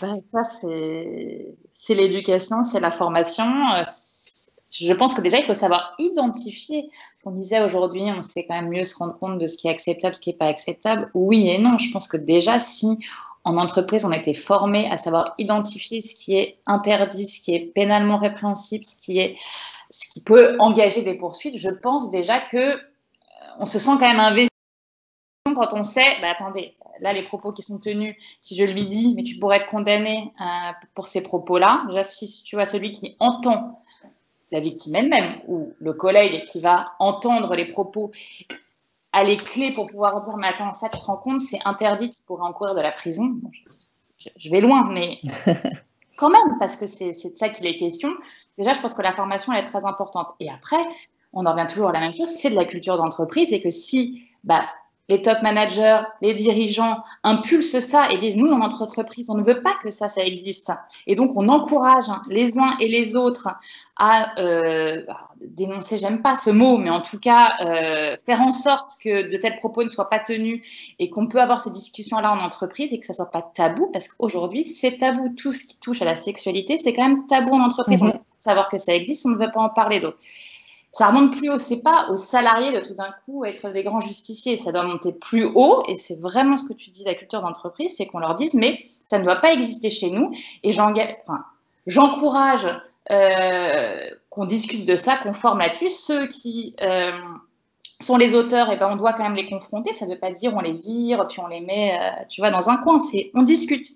Ben, 0.00 0.20
Ça, 0.32 0.42
c'est 0.42 1.94
l'éducation, 1.94 2.64
c'est 2.64 2.80
la 2.80 2.90
formation. 2.90 3.44
Je 4.72 4.92
pense 4.92 5.14
que 5.14 5.20
déjà, 5.20 5.38
il 5.38 5.44
faut 5.44 5.54
savoir 5.54 5.94
identifier. 6.00 6.88
Ce 7.14 7.22
qu'on 7.22 7.30
disait 7.30 7.62
aujourd'hui, 7.62 8.02
on 8.10 8.20
sait 8.20 8.46
quand 8.48 8.54
même 8.54 8.70
mieux 8.70 8.82
se 8.82 8.96
rendre 8.96 9.14
compte 9.14 9.38
de 9.38 9.46
ce 9.46 9.58
qui 9.58 9.68
est 9.68 9.70
acceptable, 9.70 10.16
ce 10.16 10.20
qui 10.20 10.30
n'est 10.30 10.36
pas 10.36 10.48
acceptable. 10.48 11.08
Oui 11.14 11.48
et 11.50 11.58
non. 11.58 11.78
Je 11.78 11.92
pense 11.92 12.08
que 12.08 12.16
déjà, 12.16 12.58
si 12.58 12.98
en 13.44 13.56
entreprise, 13.58 14.04
on 14.04 14.10
a 14.10 14.16
été 14.16 14.34
formé 14.34 14.90
à 14.90 14.96
savoir 14.96 15.34
identifier 15.38 16.00
ce 16.00 16.14
qui 16.14 16.36
est 16.36 16.58
interdit, 16.66 17.26
ce 17.26 17.40
qui 17.40 17.54
est 17.54 17.60
pénalement 17.60 18.16
répréhensible, 18.16 18.84
ce 18.84 18.96
qui, 18.96 19.18
est, 19.18 19.36
ce 19.90 20.08
qui 20.08 20.22
peut 20.22 20.56
engager 20.58 21.02
des 21.02 21.14
poursuites. 21.14 21.58
Je 21.58 21.70
pense 21.70 22.10
déjà 22.10 22.40
que 22.40 22.56
euh, 22.56 22.78
on 23.58 23.66
se 23.66 23.78
sent 23.78 23.92
quand 24.00 24.08
même 24.08 24.20
investi 24.20 24.48
quand 25.54 25.74
on 25.74 25.82
sait, 25.82 26.20
bah, 26.22 26.30
attendez, 26.30 26.74
là, 27.00 27.12
les 27.12 27.22
propos 27.22 27.52
qui 27.52 27.62
sont 27.62 27.78
tenus, 27.78 28.16
si 28.40 28.56
je 28.56 28.64
lui 28.64 28.86
dis, 28.86 29.14
mais 29.14 29.22
tu 29.22 29.38
pourrais 29.38 29.56
être 29.58 29.68
condamné 29.68 30.32
euh, 30.40 30.72
pour 30.94 31.06
ces 31.06 31.22
propos-là, 31.22 31.84
déjà, 31.88 32.02
si 32.02 32.42
tu 32.42 32.56
vois 32.56 32.66
celui 32.66 32.92
qui 32.92 33.16
entend 33.20 33.78
la 34.50 34.60
victime 34.60 34.94
elle-même 34.94 35.40
ou 35.48 35.74
le 35.80 35.92
collègue 35.92 36.44
qui 36.44 36.60
va 36.60 36.92
entendre 36.98 37.54
les 37.56 37.66
propos 37.66 38.10
a 39.14 39.22
les 39.24 39.36
clés 39.36 39.72
pour 39.72 39.86
pouvoir 39.86 40.20
dire 40.20 40.36
mais 40.36 40.48
attends 40.48 40.72
ça 40.72 40.88
tu 40.88 40.98
te 40.98 41.04
rends 41.04 41.16
compte 41.16 41.40
c'est 41.40 41.60
interdit 41.64 42.10
tu 42.10 42.22
pourrais 42.24 42.46
encourir 42.46 42.74
de 42.74 42.80
la 42.80 42.90
prison. 42.90 43.40
Je, 44.36 44.50
vais 44.50 44.60
loin 44.60 44.88
mais 44.90 45.18
quand 46.16 46.30
même 46.30 46.58
parce 46.58 46.76
que 46.76 46.86
c'est 46.86 47.12
de 47.12 47.36
ça 47.36 47.48
qu'il 47.48 47.66
est 47.66 47.76
question. 47.76 48.10
Déjà 48.58 48.72
je 48.72 48.80
pense 48.80 48.92
que 48.92 49.02
la 49.02 49.12
formation 49.12 49.52
elle 49.52 49.60
est 49.60 49.68
très 49.68 49.86
importante. 49.86 50.28
Et 50.40 50.50
après 50.50 50.84
on 51.32 51.46
en 51.46 51.52
revient 51.52 51.66
toujours 51.68 51.88
à 51.88 51.92
la 51.92 52.00
même 52.00 52.14
chose 52.14 52.28
c'est 52.28 52.50
de 52.50 52.56
la 52.56 52.64
culture 52.64 52.96
d'entreprise 52.96 53.52
et 53.52 53.62
que 53.62 53.70
si 53.70 54.28
bah, 54.42 54.66
les 55.08 55.20
top 55.20 55.42
managers, 55.42 56.00
les 56.22 56.32
dirigeants 56.32 57.02
impulsent 57.22 57.80
ça 57.80 58.08
et 58.10 58.16
disent 58.16 58.36
nous 58.36 58.48
dans 58.48 58.58
notre 58.58 58.82
entreprise 58.82 59.28
on 59.28 59.34
ne 59.34 59.44
veut 59.44 59.60
pas 59.60 59.74
que 59.82 59.90
ça 59.90 60.08
ça 60.08 60.24
existe. 60.24 60.72
Et 61.06 61.14
donc 61.14 61.32
on 61.36 61.48
encourage 61.48 62.06
les 62.28 62.58
uns 62.58 62.74
et 62.80 62.88
les 62.88 63.14
autres 63.14 63.48
à 63.96 64.40
euh, 64.40 65.02
dénoncer 65.40 65.98
j'aime 65.98 66.22
pas 66.22 66.36
ce 66.36 66.50
mot 66.50 66.78
mais 66.78 66.90
en 66.90 67.00
tout 67.00 67.20
cas 67.20 67.52
euh, 67.60 68.16
faire 68.24 68.40
en 68.40 68.50
sorte 68.50 68.92
que 69.02 69.30
de 69.30 69.36
tels 69.36 69.56
propos 69.56 69.84
ne 69.84 69.88
soient 69.88 70.08
pas 70.08 70.18
tenus 70.18 70.94
et 70.98 71.10
qu'on 71.10 71.28
peut 71.28 71.40
avoir 71.40 71.60
ces 71.60 71.70
discussions 71.70 72.18
là 72.18 72.32
en 72.32 72.38
entreprise 72.38 72.92
et 72.92 72.98
que 72.98 73.06
ça 73.06 73.14
soit 73.14 73.30
pas 73.30 73.42
tabou 73.42 73.90
parce 73.92 74.08
qu'aujourd'hui 74.08 74.64
c'est 74.64 74.96
tabou. 74.96 75.34
Tout 75.36 75.52
ce 75.52 75.64
qui 75.64 75.78
touche 75.80 76.00
à 76.00 76.06
la 76.06 76.14
sexualité 76.14 76.78
c'est 76.78 76.94
quand 76.94 77.06
même 77.06 77.26
tabou 77.26 77.54
en 77.54 77.60
entreprise. 77.60 78.02
Mm-hmm. 78.02 78.08
on 78.08 78.12
veut 78.12 78.20
savoir 78.38 78.68
que 78.68 78.78
ça 78.78 78.94
existe 78.94 79.26
on 79.26 79.30
ne 79.30 79.38
veut 79.38 79.50
pas 79.52 79.60
en 79.60 79.68
parler 79.68 80.00
d'autres 80.00 80.18
ça 80.94 81.08
remonte 81.08 81.36
plus 81.36 81.50
haut. 81.50 81.58
C'est 81.58 81.82
pas 81.82 82.06
aux 82.08 82.16
salariés 82.16 82.70
de 82.70 82.78
tout 82.78 82.94
d'un 82.94 83.12
coup 83.24 83.44
être 83.44 83.72
des 83.72 83.82
grands 83.82 83.98
justiciers. 83.98 84.56
Ça 84.56 84.70
doit 84.70 84.84
monter 84.84 85.12
plus 85.12 85.44
haut. 85.44 85.82
Et 85.88 85.96
c'est 85.96 86.20
vraiment 86.20 86.56
ce 86.56 86.64
que 86.64 86.72
tu 86.72 86.90
dis 86.90 87.02
la 87.02 87.14
culture 87.14 87.42
d'entreprise, 87.42 87.96
c'est 87.96 88.06
qu'on 88.06 88.20
leur 88.20 88.36
dise, 88.36 88.54
mais 88.54 88.78
ça 89.04 89.18
ne 89.18 89.24
doit 89.24 89.36
pas 89.36 89.52
exister 89.52 89.90
chez 89.90 90.10
nous. 90.10 90.30
Et 90.62 90.70
j'encourage 91.86 92.68
euh, 93.10 94.08
qu'on 94.30 94.44
discute 94.44 94.84
de 94.84 94.94
ça, 94.94 95.16
qu'on 95.16 95.32
forme 95.32 95.58
là-dessus. 95.58 95.90
Ceux 95.90 96.28
qui 96.28 96.76
euh, 96.80 97.10
sont 98.00 98.16
les 98.16 98.36
auteurs, 98.36 98.70
et 98.70 98.74
eh 98.74 98.76
ben 98.76 98.88
on 98.92 98.96
doit 98.96 99.14
quand 99.14 99.24
même 99.24 99.34
les 99.34 99.48
confronter. 99.48 99.92
Ça 99.92 100.06
ne 100.06 100.12
veut 100.12 100.20
pas 100.20 100.30
dire 100.30 100.54
on 100.54 100.60
les 100.60 100.74
vire, 100.74 101.26
puis 101.26 101.40
on 101.40 101.48
les 101.48 101.60
met, 101.60 101.98
euh, 101.98 102.24
tu 102.30 102.40
vois, 102.40 102.50
dans 102.50 102.70
un 102.70 102.76
coin. 102.76 103.00
C'est 103.00 103.32
on 103.34 103.42
discute. 103.42 103.86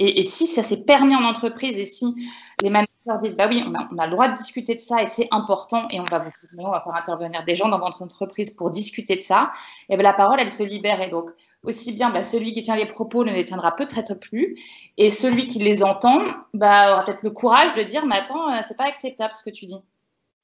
Et, 0.00 0.22
si 0.22 0.46
ça 0.46 0.62
s'est 0.62 0.84
permis 0.84 1.14
en 1.14 1.24
entreprise 1.24 1.78
et 1.78 1.84
si 1.84 2.14
les 2.62 2.70
managers 2.70 2.88
disent 3.22 3.36
bah 3.36 3.46
oui, 3.48 3.64
on 3.66 3.98
a, 3.98 4.06
le 4.06 4.10
droit 4.10 4.28
de 4.28 4.36
discuter 4.36 4.74
de 4.74 4.80
ça 4.80 5.02
et 5.02 5.06
c'est 5.06 5.28
important 5.30 5.88
et 5.90 6.00
on 6.00 6.04
va 6.04 6.18
vous 6.18 6.30
on 6.58 6.70
va 6.70 6.80
faire 6.80 6.94
intervenir 6.94 7.44
des 7.44 7.54
gens 7.54 7.68
dans 7.68 7.78
votre 7.78 8.02
entreprise 8.02 8.50
pour 8.50 8.70
discuter 8.70 9.16
de 9.16 9.20
ça. 9.20 9.50
Et 9.88 9.96
bien 9.96 10.02
la 10.02 10.12
parole, 10.12 10.40
elle 10.40 10.52
se 10.52 10.62
libère 10.62 11.00
et 11.00 11.08
donc 11.08 11.30
aussi 11.62 11.92
bien 11.92 12.10
bah, 12.10 12.22
celui 12.22 12.52
qui 12.52 12.62
tient 12.62 12.76
les 12.76 12.86
propos 12.86 13.24
ne 13.24 13.32
les 13.32 13.44
tiendra 13.44 13.74
peut-être 13.74 14.14
plus 14.14 14.56
et 14.96 15.10
celui 15.10 15.46
qui 15.46 15.58
les 15.60 15.82
entend 15.82 16.20
bah, 16.54 16.92
aura 16.92 17.04
peut-être 17.04 17.22
le 17.22 17.30
courage 17.30 17.74
de 17.74 17.82
dire 17.82 18.06
mais 18.06 18.16
attends, 18.16 18.52
euh, 18.52 18.60
c'est 18.66 18.76
pas 18.76 18.86
acceptable 18.86 19.32
ce 19.32 19.44
que 19.44 19.50
tu 19.50 19.66
dis. 19.66 19.80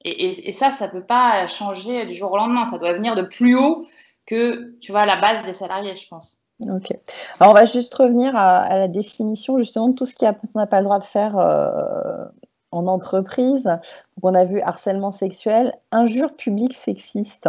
Et, 0.06 0.48
et, 0.48 0.52
ça, 0.52 0.70
ça 0.70 0.86
peut 0.86 1.04
pas 1.04 1.46
changer 1.46 2.04
du 2.04 2.14
jour 2.14 2.30
au 2.32 2.36
lendemain. 2.36 2.66
Ça 2.66 2.76
doit 2.76 2.92
venir 2.92 3.16
de 3.16 3.22
plus 3.22 3.56
haut 3.56 3.82
que 4.26 4.76
tu 4.80 4.92
vois 4.92 5.06
la 5.06 5.16
base 5.16 5.44
des 5.44 5.54
salariés, 5.54 5.96
je 5.96 6.06
pense. 6.08 6.43
Ok. 6.60 6.96
Alors 7.40 7.50
on 7.50 7.54
va 7.54 7.64
juste 7.64 7.94
revenir 7.94 8.36
à, 8.36 8.78
la 8.78 8.88
définition 8.88 9.58
justement 9.58 9.88
de 9.88 9.94
tout 9.94 10.06
ce 10.06 10.14
qu'on 10.14 10.58
n'a 10.58 10.66
pas 10.66 10.80
le 10.80 10.84
droit 10.84 11.00
de 11.00 11.04
faire 11.04 11.36
euh, 11.36 12.24
en 12.70 12.86
entreprise. 12.86 13.64
Donc, 13.64 14.22
on 14.22 14.34
a 14.34 14.44
vu 14.44 14.60
harcèlement 14.60 15.12
sexuel, 15.12 15.74
injure 15.90 16.34
publique 16.36 16.74
sexiste. 16.74 17.48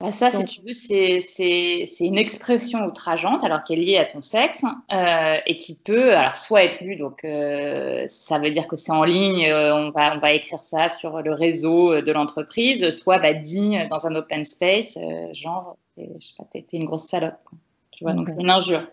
Bah, 0.00 0.12
ça, 0.12 0.30
si 0.30 0.42
tu 0.46 0.62
veux, 0.62 0.72
c'est 0.72 2.06
une 2.06 2.16
expression 2.16 2.86
outrageante, 2.86 3.44
alors 3.44 3.62
qui 3.62 3.74
est 3.74 3.76
liée 3.76 3.98
à 3.98 4.06
ton 4.06 4.22
sexe, 4.22 4.64
euh, 4.94 5.36
et 5.44 5.56
qui 5.56 5.76
peut, 5.76 6.16
alors 6.16 6.36
soit 6.36 6.64
être 6.64 6.80
lue, 6.80 6.96
donc 6.96 7.22
euh, 7.24 8.04
ça 8.06 8.38
veut 8.38 8.48
dire 8.48 8.66
que 8.66 8.76
c'est 8.76 8.92
en 8.92 9.04
ligne, 9.04 9.44
euh, 9.44 9.76
on, 9.76 9.90
va, 9.90 10.16
on 10.16 10.18
va 10.18 10.32
écrire 10.32 10.58
ça 10.58 10.88
sur 10.88 11.20
le 11.20 11.34
réseau 11.34 12.00
de 12.00 12.12
l'entreprise, 12.12 12.88
soit 12.88 13.18
bah, 13.18 13.34
dit 13.34 13.76
dans 13.90 14.06
un 14.06 14.14
open 14.14 14.42
space, 14.42 14.96
genre, 15.32 15.76
je 16.18 16.26
sais 16.26 16.34
pas, 16.36 16.44
t'es 16.50 16.64
une 16.72 16.84
grosse 16.84 17.06
salope. 17.06 17.48
Tu 17.90 18.04
vois, 18.04 18.12
donc 18.12 18.28
c'est 18.28 18.40
une 18.40 18.50
injure. 18.50 18.86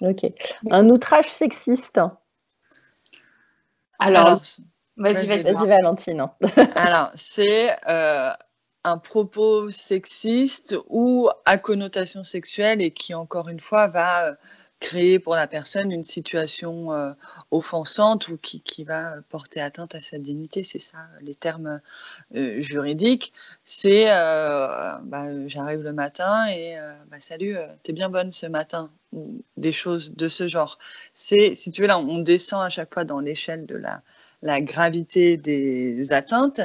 Ok. 0.00 0.24
Un 0.70 0.88
outrage 0.88 1.28
sexiste. 1.28 2.00
Alors, 3.98 4.40
vas-y, 4.96 5.26
vas-y, 5.26 5.52
vas 5.52 5.64
Valentine. 5.64 6.28
alors, 6.74 7.10
c'est 7.14 7.76
un 8.84 8.98
propos 8.98 9.70
sexiste 9.70 10.76
ou 10.88 11.28
à 11.44 11.58
connotation 11.58 12.24
sexuelle 12.24 12.82
et 12.82 12.90
qui, 12.90 13.14
encore 13.14 13.48
une 13.48 13.60
fois, 13.60 13.88
va 13.88 14.26
euh, 14.26 14.34
créer 14.82 15.18
pour 15.18 15.34
la 15.34 15.46
personne 15.46 15.90
une 15.90 16.02
situation 16.02 16.92
euh, 16.92 17.12
offensante 17.50 18.28
ou 18.28 18.36
qui, 18.36 18.60
qui, 18.60 18.84
va 18.84 19.14
porter 19.30 19.60
atteinte 19.60 19.94
à 19.94 20.00
sa 20.00 20.18
dignité. 20.18 20.64
C'est 20.64 20.78
ça, 20.78 20.98
les 21.20 21.34
termes 21.34 21.80
euh, 22.34 22.60
juridiques. 22.60 23.32
C'est 23.64 24.06
bah, 24.06 25.46
j'arrive 25.46 25.80
le 25.80 25.92
matin 25.92 26.46
et 26.48 26.76
bah, 27.10 27.18
salut, 27.20 27.56
t'es 27.82 27.92
bien 27.92 28.08
bonne 28.08 28.30
ce 28.30 28.46
matin. 28.46 28.90
Des 29.56 29.72
choses 29.72 30.14
de 30.14 30.28
ce 30.28 30.48
genre. 30.48 30.78
C'est, 31.14 31.54
si 31.54 31.70
tu 31.70 31.82
veux, 31.82 31.86
là, 31.86 31.98
on 31.98 32.18
descend 32.18 32.64
à 32.64 32.68
chaque 32.68 32.92
fois 32.92 33.04
dans 33.04 33.20
l'échelle 33.20 33.66
de 33.66 33.76
la, 33.76 34.02
la 34.42 34.60
gravité 34.60 35.36
des 35.36 36.12
atteintes, 36.12 36.60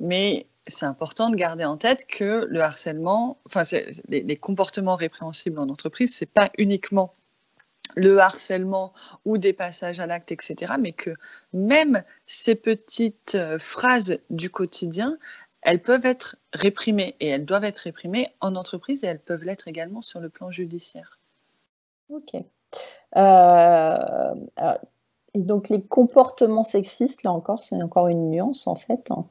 mais 0.00 0.46
c'est 0.68 0.86
important 0.86 1.30
de 1.30 1.36
garder 1.36 1.64
en 1.64 1.76
tête 1.76 2.06
que 2.06 2.46
le 2.48 2.60
harcèlement, 2.60 3.38
enfin, 3.46 3.62
les, 4.08 4.36
comportements 4.36 4.96
répréhensibles 4.96 5.58
en 5.58 5.68
entreprise, 5.68 6.14
c'est 6.14 6.30
pas 6.30 6.50
uniquement 6.58 7.14
le 7.96 8.18
harcèlement 8.18 8.92
ou 9.24 9.38
des 9.38 9.52
passages 9.52 10.00
à 10.00 10.06
l'acte, 10.06 10.32
etc., 10.32 10.74
mais 10.78 10.92
que 10.92 11.10
même 11.52 12.02
ces 12.26 12.54
petites 12.54 13.34
euh, 13.34 13.58
phrases 13.58 14.18
du 14.30 14.50
quotidien, 14.50 15.18
elles 15.62 15.82
peuvent 15.82 16.06
être 16.06 16.36
réprimées 16.52 17.16
et 17.20 17.28
elles 17.28 17.44
doivent 17.44 17.64
être 17.64 17.78
réprimées 17.78 18.28
en 18.40 18.54
entreprise 18.54 19.04
et 19.04 19.06
elles 19.06 19.20
peuvent 19.20 19.44
l'être 19.44 19.68
également 19.68 20.02
sur 20.02 20.20
le 20.20 20.28
plan 20.28 20.50
judiciaire. 20.50 21.18
Ok. 22.10 22.42
Euh, 23.16 24.34
et 25.34 25.42
donc 25.42 25.68
les 25.68 25.82
comportements 25.82 26.64
sexistes, 26.64 27.22
là 27.22 27.32
encore, 27.32 27.62
c'est 27.62 27.82
encore 27.82 28.08
une 28.08 28.30
nuance 28.30 28.66
en 28.66 28.76
fait. 28.76 29.10
Hein 29.10 29.26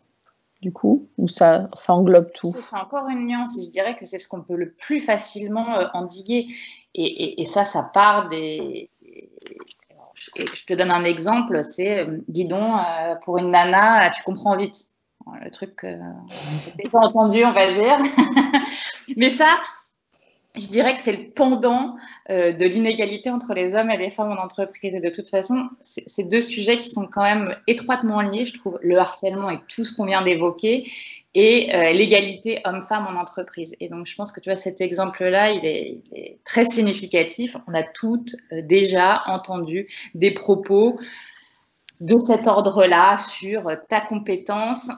du 0.62 0.72
coup 0.72 1.08
Ou 1.18 1.28
ça, 1.28 1.70
englobe 1.88 2.32
tout? 2.34 2.52
C'est 2.60 2.76
encore 2.76 3.08
une 3.10 3.26
nuance. 3.26 3.58
Je 3.64 3.70
dirais 3.70 3.96
que 3.96 4.06
c'est 4.06 4.20
ce 4.20 4.28
qu'on 4.28 4.44
peut 4.44 4.56
le 4.56 4.72
plus 4.72 5.00
facilement 5.00 5.78
euh, 5.78 5.88
endiguer. 5.94 6.48
Et, 6.94 7.42
et, 7.42 7.46
ça, 7.46 7.66
ça 7.66 7.84
part 7.84 8.28
des. 8.28 8.90
Je, 10.36 10.66
te 10.66 10.74
donne 10.74 10.92
un 10.92 11.04
exemple 11.04 11.64
c'est, 11.64 12.00
euh, 12.00 12.18
dis 12.28 12.46
donc, 12.46 12.60
euh, 12.62 13.16
pour 13.24 13.38
une 13.38 13.52
nana, 13.52 14.10
tu 14.10 14.24
comprends 14.24 14.58
vite. 14.58 14.88
Le 15.44 15.52
truc, 15.52 15.84
euh, 15.84 16.00
pas 16.92 17.00
entendu, 17.00 17.44
on 17.44 17.52
va 17.52 17.74
dire. 17.74 17.98
Mais 19.18 19.30
ça, 19.30 19.58
je 20.58 20.68
dirais 20.68 20.96
que 20.96 21.02
c'est 21.02 21.12
le 21.12 21.30
pendant 21.30 21.96
euh, 22.30 22.52
de 22.52 22.66
l'inégalité 22.66 23.30
entre 23.30 23.54
les 23.54 23.76
hommes 23.76 23.90
et 23.90 23.98
les 23.98 24.10
femmes 24.10 24.32
en 24.32 24.42
entreprise. 24.42 24.96
Et 24.96 25.00
de 25.00 25.10
toute 25.10 25.30
façon, 25.30 25.70
c'est 25.82 26.28
deux 26.28 26.42
sujets 26.42 26.80
qui 26.80 26.90
sont 26.90 27.08
quand 27.08 27.24
même 27.24 27.56
étroitement 27.68 28.22
liés, 28.22 28.46
je 28.46 28.54
trouve, 28.54 28.80
le 28.82 28.98
harcèlement 28.98 29.50
et 29.50 29.58
tout 29.68 29.84
ce 29.84 29.96
qu'on 29.96 30.06
vient 30.06 30.22
d'évoquer, 30.22 30.90
et 31.34 31.74
euh, 31.76 31.92
l'égalité 31.92 32.60
homme-femme 32.66 33.08
en 33.08 33.20
entreprise. 33.20 33.76
Et 33.80 33.90
donc, 33.90 34.08
je 34.08 34.16
pense 34.16 34.32
que 34.32 34.40
tu 34.40 34.50
vois, 34.50 34.56
cet 34.56 34.82
exemple-là, 34.82 35.52
il, 35.52 35.66
est, 35.66 36.40
très 36.44 36.66
significatif. 36.66 37.56
On 37.68 37.74
a 37.74 37.84
toutes 37.84 38.36
euh, 38.52 38.62
déjà 38.62 39.22
entendu 39.28 39.88
des 40.16 40.32
propos 40.32 41.00
de 42.00 42.18
cet 42.18 42.48
ordre-là 42.48 43.18
sur 43.18 43.72
ta 43.90 44.02
compétence 44.02 44.92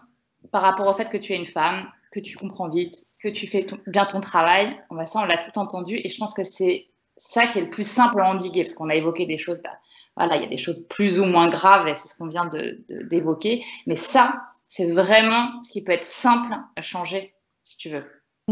par 0.52 0.62
rapport 0.62 0.88
au 0.88 0.94
fait 0.94 1.10
que 1.10 1.18
tu 1.18 1.34
es 1.34 1.36
une 1.36 1.46
femme, 1.46 1.86
que 2.12 2.20
tu 2.20 2.38
comprends 2.38 2.70
vite, 2.70 3.06
que 3.22 3.28
tu 3.28 3.48
fais 3.48 3.66
bien 3.88 4.06
ton 4.06 4.22
travail. 4.22 4.80
On 4.90 5.06
ça, 5.06 5.20
on 5.20 5.26
l'a 5.26 5.38
tout 5.38 5.58
entendu. 5.60 6.00
Et 6.04 6.10
je 6.10 6.18
pense 6.18 6.34
que 6.34 6.44
c'est 6.44 6.88
ça 7.18 7.48
qui 7.48 7.60
est 7.60 7.64
le 7.64 7.70
plus 7.70 7.88
simple 7.88 8.22
à 8.22 8.30
endiguer, 8.30 8.64
parce 8.64 8.74
qu'on 8.74 8.90
a 8.90 8.96
évoqué 8.96 9.26
des 9.26 9.38
choses, 9.38 9.62
bah, 9.62 9.78
voilà, 10.16 10.38
il 10.38 10.42
y 10.42 10.46
a 10.46 10.50
des 10.50 10.58
choses 10.58 10.86
plus 10.88 11.20
ou 11.20 11.26
moins 11.26 11.50
graves, 11.50 11.88
et 11.88 11.96
c'est 11.96 12.08
ce 12.08 12.16
qu'on 12.16 12.28
vient 12.28 12.50
d'évoquer. 12.90 13.58
De, 13.58 13.64
Mais 13.88 13.96
ça, 13.96 14.40
c'est 14.66 14.92
vraiment 14.92 15.62
ce 15.64 15.72
qui 15.72 15.84
peut 15.84 15.92
être 15.92 16.04
simple 16.04 16.56
à 16.76 16.82
changer, 16.82 17.36
si 17.64 17.78
tu 17.78 17.90
veux. 17.90 18.04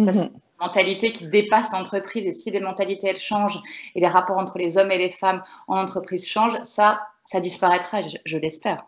Ça, 0.04 0.12
c'est 0.12 0.26
mhm. 0.26 0.34
une 0.34 0.42
mentalité 0.60 1.12
qui 1.12 1.28
dépasse 1.28 1.72
l'entreprise. 1.72 2.28
Et 2.28 2.32
si 2.32 2.52
les 2.52 2.60
mentalités, 2.60 3.08
elles 3.08 3.16
changent, 3.18 3.60
et 3.96 4.00
les 4.00 4.08
rapports 4.08 4.38
entre 4.38 4.60
les 4.60 4.78
hommes 4.78 4.92
et 4.92 4.98
les 4.98 5.10
femmes 5.10 5.42
en 5.68 5.80
entreprise 5.80 6.28
changent, 6.28 6.62
ça, 6.64 7.02
ça 7.26 7.40
disparaîtra, 7.40 8.02
je 8.26 8.38
l'espère. 8.38 8.86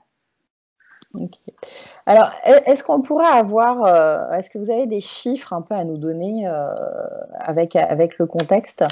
Alors, 2.05 2.31
est-ce 2.65 2.83
qu'on 2.83 3.01
pourrait 3.01 3.25
avoir, 3.25 3.83
euh, 3.83 4.31
est-ce 4.37 4.49
que 4.51 4.59
vous 4.59 4.69
avez 4.69 4.85
des 4.85 5.01
chiffres 5.01 5.53
un 5.53 5.61
peu 5.61 5.73
à 5.73 5.83
nous 5.83 5.97
donner 5.97 6.47
euh, 6.47 6.71
avec, 7.39 7.75
avec 7.75 8.19
le 8.19 8.27
contexte 8.27 8.83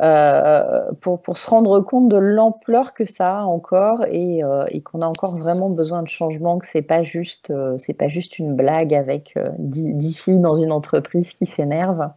euh, 0.00 0.82
pour, 1.00 1.22
pour, 1.22 1.38
se 1.38 1.48
rendre 1.48 1.80
compte 1.80 2.08
de 2.08 2.16
l'ampleur 2.16 2.92
que 2.92 3.06
ça 3.06 3.38
a 3.38 3.42
encore 3.42 4.04
et, 4.06 4.40
et 4.68 4.80
qu'on 4.80 5.00
a 5.00 5.06
encore 5.06 5.36
vraiment 5.36 5.70
besoin 5.70 6.02
de 6.02 6.08
changement, 6.08 6.58
que 6.58 6.66
c'est 6.66 6.82
pas 6.82 7.04
juste, 7.04 7.52
pas 7.98 8.08
juste 8.08 8.38
une 8.38 8.56
blague 8.56 8.92
avec 8.92 9.38
dix 9.58 10.18
filles 10.18 10.40
dans 10.40 10.56
une 10.56 10.72
entreprise 10.72 11.32
qui 11.32 11.46
s'énervent. 11.46 12.10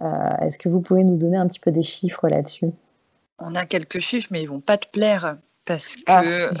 est-ce 0.00 0.58
que 0.58 0.68
vous 0.68 0.80
pouvez 0.80 1.04
nous 1.04 1.18
donner 1.18 1.36
un 1.36 1.46
petit 1.46 1.60
peu 1.60 1.70
des 1.70 1.84
chiffres 1.84 2.28
là-dessus? 2.28 2.70
On 3.38 3.54
a 3.54 3.64
quelques 3.64 4.00
chiffres, 4.00 4.28
mais 4.32 4.42
ils 4.42 4.48
vont 4.48 4.60
pas 4.60 4.76
te 4.76 4.88
plaire 4.88 5.36
parce 5.64 5.96
que 5.96 6.02
ah. 6.06 6.22
euh, 6.24 6.52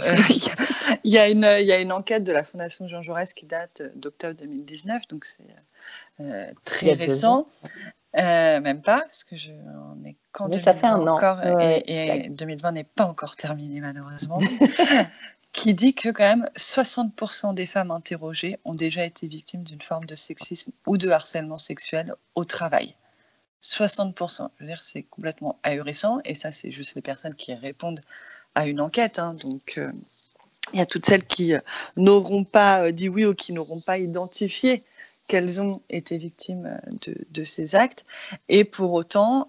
il 1.04 1.12
y, 1.12 1.18
a 1.18 1.28
une, 1.28 1.42
y 1.42 1.72
a 1.72 1.80
une 1.80 1.92
enquête 1.92 2.24
de 2.24 2.32
la 2.32 2.44
Fondation 2.44 2.86
Jean 2.86 3.02
Jaurès 3.02 3.34
qui 3.34 3.46
date 3.46 3.82
d'octobre 3.96 4.34
2019, 4.34 5.08
donc 5.08 5.24
c'est 5.24 5.44
euh, 6.20 6.50
très 6.64 6.92
récent. 6.92 7.48
Euh, 8.18 8.60
même 8.60 8.82
pas, 8.82 9.00
parce 9.00 9.24
que 9.24 9.36
je 9.36 9.50
on 9.52 10.04
est 10.04 10.16
quand 10.32 10.52
ça 10.58 10.74
fait 10.74 10.86
un 10.86 11.06
encore, 11.06 11.40
et, 11.42 12.28
2020 12.28 12.72
n'est 12.72 12.84
pas 12.84 13.04
encore 13.04 13.36
terminé 13.36 13.80
malheureusement. 13.80 14.38
qui 15.52 15.74
dit 15.74 15.94
que 15.94 16.08
quand 16.08 16.24
même 16.24 16.48
60% 16.56 17.54
des 17.54 17.66
femmes 17.66 17.90
interrogées 17.90 18.58
ont 18.64 18.74
déjà 18.74 19.04
été 19.04 19.26
victimes 19.26 19.62
d'une 19.62 19.82
forme 19.82 20.06
de 20.06 20.14
sexisme 20.14 20.72
ou 20.86 20.96
de 20.96 21.10
harcèlement 21.10 21.58
sexuel 21.58 22.14
au 22.34 22.44
travail. 22.44 22.94
60%. 23.62 24.48
Je 24.56 24.64
veux 24.64 24.68
dire, 24.68 24.80
c'est 24.80 25.02
complètement 25.04 25.58
ahurissant. 25.62 26.20
Et 26.24 26.34
ça, 26.34 26.52
c'est 26.52 26.70
juste 26.70 26.94
les 26.94 27.02
personnes 27.02 27.34
qui 27.34 27.54
répondent 27.54 28.00
à 28.54 28.66
une 28.66 28.80
enquête. 28.80 29.18
Hein, 29.18 29.34
donc, 29.34 29.74
euh, 29.78 29.92
il 30.72 30.78
y 30.78 30.82
a 30.82 30.86
toutes 30.86 31.06
celles 31.06 31.26
qui 31.26 31.54
euh, 31.54 31.60
n'auront 31.96 32.44
pas 32.44 32.84
euh, 32.84 32.92
dit 32.92 33.08
oui 33.08 33.24
ou 33.24 33.34
qui 33.34 33.52
n'auront 33.52 33.80
pas 33.80 33.98
identifié 33.98 34.84
qu'elles 35.28 35.60
ont 35.60 35.80
été 35.88 36.18
victimes 36.18 36.78
de, 37.30 37.42
ces 37.42 37.74
actes. 37.74 38.04
Et 38.48 38.64
pour 38.64 38.92
autant, 38.92 39.46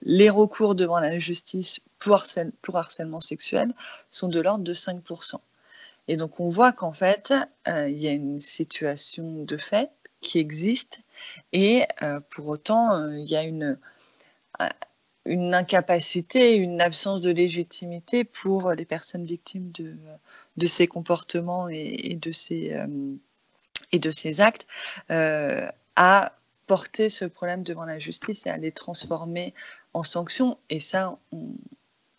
les 0.00 0.30
recours 0.30 0.74
devant 0.74 0.98
la 0.98 1.16
justice 1.18 1.80
pour, 2.00 2.24
pour 2.62 2.76
harcèlement 2.76 3.20
sexuel 3.20 3.72
sont 4.10 4.26
de 4.26 4.40
l'ordre 4.40 4.64
de 4.64 4.72
5%. 4.72 5.34
Et 6.08 6.16
donc 6.16 6.40
on 6.40 6.48
voit 6.48 6.72
qu'en 6.72 6.92
fait, 6.92 7.34
il 7.66 7.98
y 8.00 8.08
a 8.08 8.10
une 8.10 8.40
situation 8.40 9.44
de 9.44 9.56
fait 9.58 9.90
qui 10.22 10.38
existe 10.38 11.00
et 11.52 11.84
pour 12.30 12.48
autant, 12.48 13.06
il 13.12 13.30
y 13.30 13.36
a 13.36 13.42
une 13.42 13.78
une 15.24 15.54
incapacité, 15.54 16.56
une 16.56 16.80
absence 16.80 17.22
de 17.22 17.30
légitimité 17.30 18.24
pour 18.24 18.72
les 18.72 18.84
personnes 18.84 19.24
victimes 19.24 19.70
de, 19.72 19.96
de 20.56 20.66
ces 20.66 20.86
comportements 20.86 21.68
et, 21.68 22.18
de, 22.20 22.32
ces, 22.32 22.72
euh, 22.72 22.86
et 23.92 23.98
de 23.98 24.10
ces 24.10 24.40
actes 24.40 24.66
euh, 25.10 25.68
à 25.96 26.32
porter 26.66 27.08
ce 27.08 27.24
problème 27.24 27.62
devant 27.62 27.84
la 27.84 27.98
justice 27.98 28.46
et 28.46 28.50
à 28.50 28.56
les 28.56 28.72
transformer 28.72 29.54
en 29.92 30.02
sanctions. 30.02 30.58
Et 30.70 30.80
ça, 30.80 31.18
on, 31.30 31.54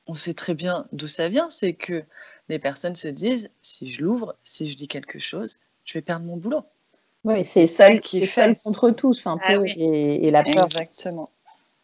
on 0.07 0.13
sait 0.13 0.33
très 0.33 0.53
bien 0.53 0.85
d'où 0.91 1.07
ça 1.07 1.29
vient, 1.29 1.49
c'est 1.49 1.73
que 1.73 2.03
les 2.49 2.59
personnes 2.59 2.95
se 2.95 3.07
disent, 3.07 3.49
si 3.61 3.91
je 3.91 4.03
l'ouvre, 4.03 4.35
si 4.43 4.69
je 4.69 4.75
dis 4.75 4.87
quelque 4.87 5.19
chose, 5.19 5.59
je 5.85 5.93
vais 5.93 6.01
perdre 6.01 6.25
mon 6.25 6.37
boulot. 6.37 6.63
Oui, 7.23 7.45
c'est 7.45 7.67
seul 7.67 8.01
qui 8.01 8.27
fait 8.27 8.61
contre 8.63 8.91
tous 8.91 9.25
un 9.27 9.37
ah 9.41 9.53
peu, 9.53 9.63
et, 9.65 10.29
la 10.29 10.43
peur. 10.43 10.65
Exactement. 10.65 11.29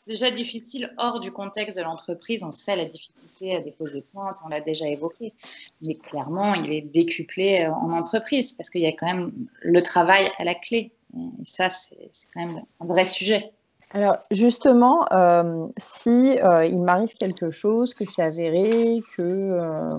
Déjà 0.10 0.30
difficile 0.32 0.92
hors 0.98 1.22
du 1.22 1.32
contexte 1.32 1.78
de 1.78 1.84
l'entreprise, 1.84 2.44
on 2.44 2.52
sait 2.52 2.76
la 2.76 2.86
difficulté 2.86 3.56
à 3.56 3.62
déposer 3.62 4.02
plainte, 4.02 4.38
on 4.44 4.50
l'a 4.50 4.60
déjà 4.60 4.88
évoqué, 4.88 5.34
mais 5.82 5.96
clairement, 5.96 6.56
il 6.56 6.74
est 6.74 6.82
décuplé 6.82 7.62
euh, 7.62 7.72
en 7.72 7.94
entreprise 7.94 8.52
parce 8.52 8.70
qu'il 8.70 8.82
y 8.82 8.88
a 8.88 8.92
quand 8.92 9.06
même 9.06 9.32
le 9.62 9.82
travail 9.82 10.28
à 10.38 10.44
la 10.44 10.56
clé. 10.56 10.92
Et 11.16 11.46
ça, 11.46 11.70
c'est 11.70 12.10
quand 12.34 12.46
même 12.46 12.64
un 12.82 12.86
vrai 12.86 13.06
sujet. 13.06 13.52
Alors 13.92 14.18
justement, 14.30 15.12
euh, 15.12 15.68
si 15.78 16.10
euh, 16.10 16.66
il 16.66 16.80
m'arrive 16.80 17.14
quelque 17.14 17.50
chose, 17.50 17.96
que 17.96 18.06
c'est 18.06 18.22
avéré, 18.22 19.02
que 19.18 19.22
euh, 19.22 19.98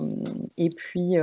et 0.57 0.69
puis 0.69 1.15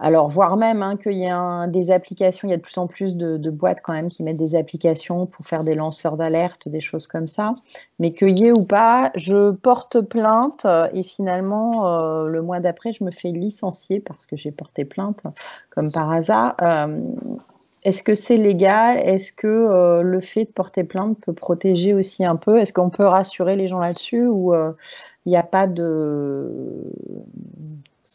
alors 0.00 0.28
voire 0.28 0.56
même 0.56 0.82
hein, 0.82 0.96
qu'il 0.96 1.18
y 1.18 1.28
a 1.28 1.66
des 1.66 1.90
applications, 1.90 2.48
il 2.48 2.50
y 2.50 2.54
a 2.54 2.56
de 2.56 2.62
plus 2.62 2.78
en 2.78 2.86
plus 2.86 3.16
de, 3.16 3.50
boîtes 3.50 3.80
quand 3.82 3.92
même 3.92 4.08
qui 4.08 4.22
mettent 4.22 4.36
des 4.36 4.54
applications 4.54 5.26
pour 5.26 5.46
faire 5.46 5.64
des 5.64 5.74
lanceurs 5.74 6.16
d'alerte, 6.16 6.68
des 6.68 6.80
choses 6.80 7.06
comme 7.06 7.26
ça, 7.26 7.54
mais 7.98 8.12
qu'il 8.12 8.38
y 8.38 8.46
ait 8.46 8.52
ou 8.52 8.64
pas, 8.64 9.10
je 9.14 9.50
porte 9.50 10.00
plainte 10.00 10.66
et 10.92 11.02
finalement 11.02 12.26
le 12.26 12.42
mois 12.42 12.60
d'après 12.60 12.92
je 12.92 13.02
me 13.02 13.10
fais 13.10 13.30
licencier 13.30 14.00
parce 14.00 14.26
que 14.26 14.36
j'ai 14.36 14.50
porté 14.50 14.84
plainte 14.84 15.22
comme 15.70 15.90
par 15.90 16.10
hasard. 16.10 16.54
Est-ce 17.84 18.02
que 18.02 18.14
c'est 18.14 18.36
légal? 18.36 18.98
Est-ce 18.98 19.32
que 19.32 19.46
euh, 19.46 20.02
le 20.02 20.20
fait 20.20 20.44
de 20.44 20.50
porter 20.50 20.84
plainte 20.84 21.18
peut 21.20 21.32
protéger 21.32 21.94
aussi 21.94 22.24
un 22.24 22.36
peu? 22.36 22.58
Est-ce 22.58 22.72
qu'on 22.72 22.90
peut 22.90 23.06
rassurer 23.06 23.56
les 23.56 23.68
gens 23.68 23.78
là-dessus 23.78 24.26
ou 24.26 24.52
il 24.52 24.58
euh, 24.58 24.72
n'y 25.26 25.36
a 25.36 25.42
pas 25.42 25.66
de... 25.66 26.92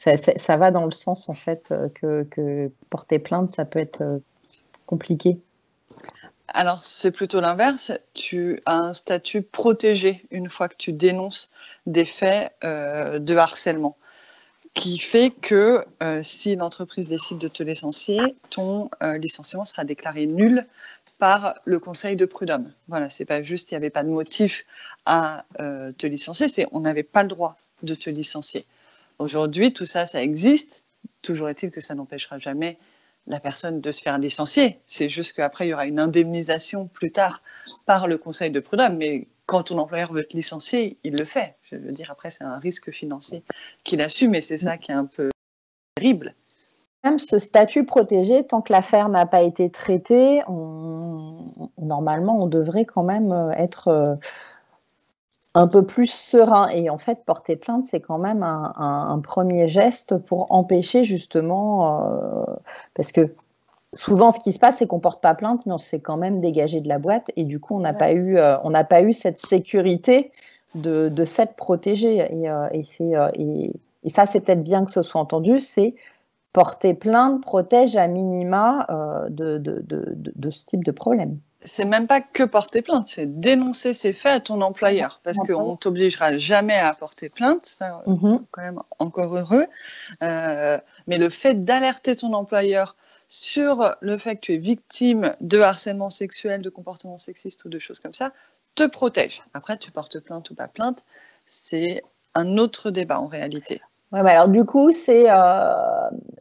Ça, 0.04 0.58
va 0.58 0.72
dans 0.72 0.86
le 0.86 0.92
sens 0.92 1.30
en 1.30 1.34
fait 1.34 1.72
euh, 1.72 1.88
que, 2.30 2.72
porter 2.90 3.20
plainte, 3.20 3.52
ça 3.52 3.66
peut 3.66 3.80
être 3.80 4.22
compliqué 4.86 5.40
alors, 6.56 6.84
c'est 6.84 7.10
plutôt 7.10 7.40
l'inverse. 7.40 7.94
Tu 8.14 8.62
as 8.68 8.76
un 8.76 8.94
statut 8.94 9.42
protégé 9.42 10.24
une 10.30 10.50
fois 10.50 10.68
que 10.68 10.76
tu 10.76 10.94
dénonces 10.94 11.52
des 11.88 12.06
faits 12.06 12.54
de 12.62 13.36
harcèlement 13.36 13.96
qui 14.74 14.98
fait 14.98 15.30
que 15.30 15.86
euh, 16.02 16.22
si 16.24 16.56
l'entreprise 16.56 17.08
décide 17.08 17.38
de 17.38 17.48
te 17.48 17.64
licencier, 17.64 18.20
ton 18.50 18.90
euh, 19.02 19.18
licenciement 19.18 19.66
sera 19.66 19.84
déclaré 19.84 20.26
nul 20.26 20.66
par 21.20 21.56
le 21.66 21.80
conseil 21.80 22.16
de 22.16 22.26
prud'homme. 22.26 22.72
Voilà, 22.88 23.10
c'est 23.10 23.26
pas 23.26 23.42
juste 23.42 23.72
il 23.72 23.76
n'y 23.76 23.78
avait 23.78 23.92
pas 23.92 24.04
de 24.04 24.10
motif 24.10 24.66
à 25.06 25.46
euh, 25.60 25.92
te 25.92 26.08
licencier, 26.08 26.48
c'est 26.48 26.66
on 26.72 26.80
n'avait 26.80 27.04
pas 27.04 27.24
le 27.24 27.30
droit 27.30 27.56
de 27.84 27.94
te 27.94 28.10
licencier. 28.10 28.66
Aujourd'hui, 29.20 29.74
tout 29.74 29.86
ça, 29.86 30.06
ça 30.06 30.22
existe. 30.22 30.86
Toujours 31.22 31.50
est-il 31.50 31.72
que 31.72 31.82
ça 31.82 31.96
n'empêchera 31.96 32.40
jamais 32.40 32.78
la 33.28 33.40
personne 33.40 33.80
de 33.80 33.92
se 33.92 34.02
faire 34.02 34.18
licencier. 34.18 34.80
C'est 34.86 35.10
juste 35.10 35.34
qu'après, 35.34 35.68
il 35.68 35.70
y 35.70 35.74
aura 35.74 35.86
une 35.86 36.00
indemnisation 36.00 36.88
plus 36.88 37.12
tard 37.12 37.42
par 37.86 38.08
le 38.08 38.18
conseil 38.18 38.52
de 38.52 38.60
prud'homme. 38.60 38.98
Mais 38.98 39.28
quand 39.46 39.64
ton 39.64 39.78
employeur 39.78 40.12
veut 40.12 40.24
te 40.24 40.36
licencier, 40.36 40.98
il 41.04 41.16
le 41.16 41.26
fait. 41.26 41.56
Je 41.64 41.76
veux 41.76 41.92
dire, 41.92 42.12
après, 42.12 42.30
c'est 42.30 42.44
un 42.44 42.58
risque 42.58 42.92
financier 42.92 43.44
qu'il 43.84 44.02
assume 44.02 44.36
et 44.36 44.42
c'est 44.42 44.58
ça 44.58 44.78
qui 44.78 44.92
est 44.92 44.96
un 44.96 45.06
peu 45.06 45.30
terrible. 45.96 46.36
Même 47.04 47.20
ce 47.20 47.38
statut 47.38 47.86
protégé, 47.86 48.46
tant 48.46 48.62
que 48.62 48.72
l'affaire 48.72 49.10
n'a 49.10 49.26
pas 49.26 49.42
été 49.42 49.70
traitée, 49.70 50.42
normalement, 50.48 52.42
on 52.42 52.48
devrait 52.48 52.86
quand 52.86 53.04
même 53.04 53.32
euh, 53.34 53.52
être 53.52 53.90
euh, 53.90 54.16
un 55.56 55.68
peu 55.68 55.86
plus 55.86 56.08
serein. 56.08 56.68
Et 56.70 56.90
en 56.90 56.98
fait, 56.98 57.20
porter 57.26 57.56
plainte, 57.56 57.86
c'est 57.86 58.00
quand 58.00 58.18
même 58.18 58.44
un, 58.44 59.20
premier 59.24 59.68
geste 59.68 60.18
pour 60.18 60.52
empêcher 60.52 61.04
justement, 61.04 62.02
euh, 62.02 62.46
parce 62.96 63.12
que 63.12 63.34
souvent, 63.94 64.32
ce 64.32 64.40
qui 64.40 64.52
se 64.52 64.60
passe, 64.60 64.78
c'est 64.78 64.88
qu'on 64.88 65.00
porte 65.00 65.22
pas 65.22 65.36
plainte, 65.36 65.66
mais 65.66 65.74
on 65.74 65.78
se 65.78 65.88
fait 65.88 66.00
quand 66.00 66.18
même 66.18 66.42
dégager 66.42 66.82
de 66.82 66.88
la 66.88 67.00
boîte, 67.00 67.32
et 67.36 67.44
du 67.46 67.60
coup, 67.60 67.76
on 67.76 67.80
n'a 67.80 67.94
pas 67.94 68.12
eu, 68.14 68.38
euh, 68.38 68.58
on 68.64 68.72
n'a 68.72 68.84
pas 68.84 69.02
eu 69.02 69.14
cette 69.14 69.38
sécurité 69.38 70.32
de, 70.76 71.10
de 71.10 71.26
s'être 71.26 71.56
protégé. 71.56 72.18
Et, 72.18 72.50
euh, 72.50 72.68
et, 72.72 73.74
et, 74.04 74.10
ça, 74.10 74.26
c'est 74.26 74.42
peut-être 74.42 74.64
bien 74.64 74.86
que 74.86 74.92
ce 74.92 75.04
soit 75.04 75.22
entendu. 75.22 75.60
C'est 75.60 75.96
porter 76.52 76.94
plainte 76.94 77.42
protège 77.42 77.96
à 77.96 78.08
minima 78.08 78.86
de, 79.30 79.58
de, 79.58 79.84
de, 79.88 80.52
ce 80.52 80.66
type 80.68 80.84
de 80.84 80.92
problème 80.92 81.40
c'est 81.66 81.86
même 81.86 82.08
pas 82.08 82.22
que 82.22 82.44
porter 82.44 82.82
plainte, 82.82 83.08
c'est 83.08 83.40
dénoncer 83.40 83.94
ces 83.94 84.14
faits 84.14 84.34
à 84.34 84.40
ton 84.40 84.62
employeur, 84.62 85.20
parce 85.24 85.38
qu'on 85.40 85.76
t'obligera 85.76 86.38
jamais 86.38 86.78
à 86.78 86.94
porter 86.94 87.30
plainte, 87.30 87.66
ça, 87.66 88.04
mhm. 88.06 88.46
quand 88.52 88.62
même 88.62 88.82
encore 89.00 89.38
heureux. 89.38 89.66
Euh, 90.22 90.78
mais 91.08 91.18
le 91.18 91.30
fait 91.30 91.64
d'alerter 91.64 92.16
ton 92.16 92.34
employeur 92.34 92.96
sur 93.28 93.96
le 94.02 94.18
fait 94.18 94.36
que 94.36 94.42
tu 94.42 94.54
es 94.54 94.58
victime 94.58 95.36
de 95.42 95.60
harcèlement 95.60 96.10
sexuel, 96.10 96.62
de 96.62 96.70
comportement 96.70 97.18
sexiste 97.18 97.66
ou 97.66 97.70
de 97.70 97.80
choses 97.80 98.00
comme 98.00 98.14
ça, 98.14 98.32
te 98.76 98.86
protège. 98.86 99.42
Après, 99.54 99.78
tu 99.78 99.92
portes 99.92 100.20
plainte 100.20 100.50
ou 100.50 100.56
pas 100.56 100.68
plainte, 100.68 101.04
c'est 101.46 102.04
un 102.36 102.58
autre 102.58 102.92
débat 102.92 103.20
en 103.20 103.28
réalité. 103.28 103.82
Ouais, 104.14 104.30
alors 104.30 104.48
du 104.48 104.64
coup, 104.64 104.92
c'est. 104.92 105.28
Euh, 105.28 105.74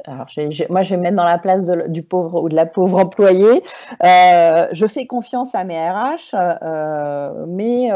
alors, 0.04 0.26
moi, 0.68 0.82
je 0.82 0.90
vais 0.90 0.96
me 0.98 1.02
mettre 1.02 1.16
dans 1.16 1.24
la 1.24 1.38
place 1.38 1.64
du 1.64 2.02
pauvre 2.02 2.42
ou 2.42 2.50
de 2.50 2.54
la 2.54 2.66
pauvre 2.66 2.98
employée. 2.98 3.62
Euh, 4.04 4.66
je 4.72 4.86
fais 4.86 5.06
confiance 5.06 5.54
à 5.54 5.64
mes 5.64 5.78
RH, 5.78 6.34
euh, 6.34 7.46
mais, 7.48 7.88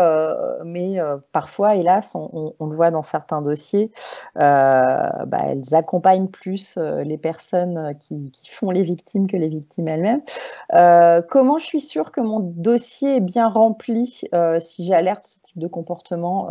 mais 0.64 0.98
parfois, 1.32 1.74
hélas, 1.74 2.14
on, 2.14 2.54
le 2.58 2.74
voit 2.74 2.90
dans 2.90 3.02
certains 3.02 3.42
dossiers, 3.42 3.90
bah, 4.34 5.26
elles 5.46 5.74
accompagnent 5.74 6.28
plus 6.28 6.78
les 6.78 7.18
personnes 7.18 7.94
qui, 8.00 8.30
qui, 8.30 8.48
font 8.48 8.70
les 8.70 8.82
victimes 8.82 9.26
que 9.26 9.36
les 9.36 9.48
victimes 9.48 9.88
elles-mêmes. 9.88 11.22
comment 11.28 11.58
je 11.58 11.66
suis 11.66 11.82
sûre 11.82 12.12
que 12.12 12.22
mon 12.22 12.40
dossier 12.40 13.16
est 13.16 13.20
bien 13.20 13.48
rempli 13.48 14.22
si 14.60 14.86
j'alerte 14.86 15.24
ce 15.24 15.40
type 15.42 15.58
de 15.58 15.68
comportement 15.68 16.48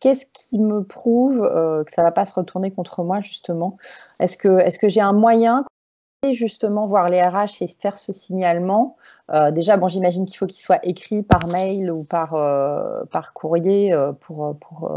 qu'est-ce 0.00 0.26
qui 0.32 0.58
me 0.58 0.82
prouve 0.84 1.42
euh, 1.42 1.84
que 1.84 1.92
ça 1.92 2.02
ne 2.02 2.06
va 2.06 2.12
pas 2.12 2.26
se 2.26 2.34
retourner 2.34 2.70
contre 2.70 3.02
moi, 3.02 3.20
justement? 3.20 3.76
Est-ce 4.20 4.36
que, 4.36 4.58
est 4.58 4.76
que 4.78 4.88
j'ai 4.88 5.00
un 5.00 5.12
moyen 5.12 5.64
justement 6.30 6.86
voir 6.86 7.08
les 7.08 7.22
RH 7.22 7.62
et 7.62 7.68
faire 7.68 7.98
ce 7.98 8.12
signalement? 8.12 8.96
Euh, 9.30 9.50
Déjà, 9.50 9.76
bon, 9.76 9.88
j'imagine 9.88 10.26
qu'il 10.26 10.36
faut 10.36 10.46
qu'il 10.46 10.62
soit 10.62 10.80
écrit 10.84 11.22
par 11.22 11.46
mail 11.48 11.90
ou 11.90 12.04
par, 12.04 12.34
euh, 12.34 13.04
par 13.10 13.32
courrier 13.32 13.94
pour... 14.20 14.56
pour 14.58 14.90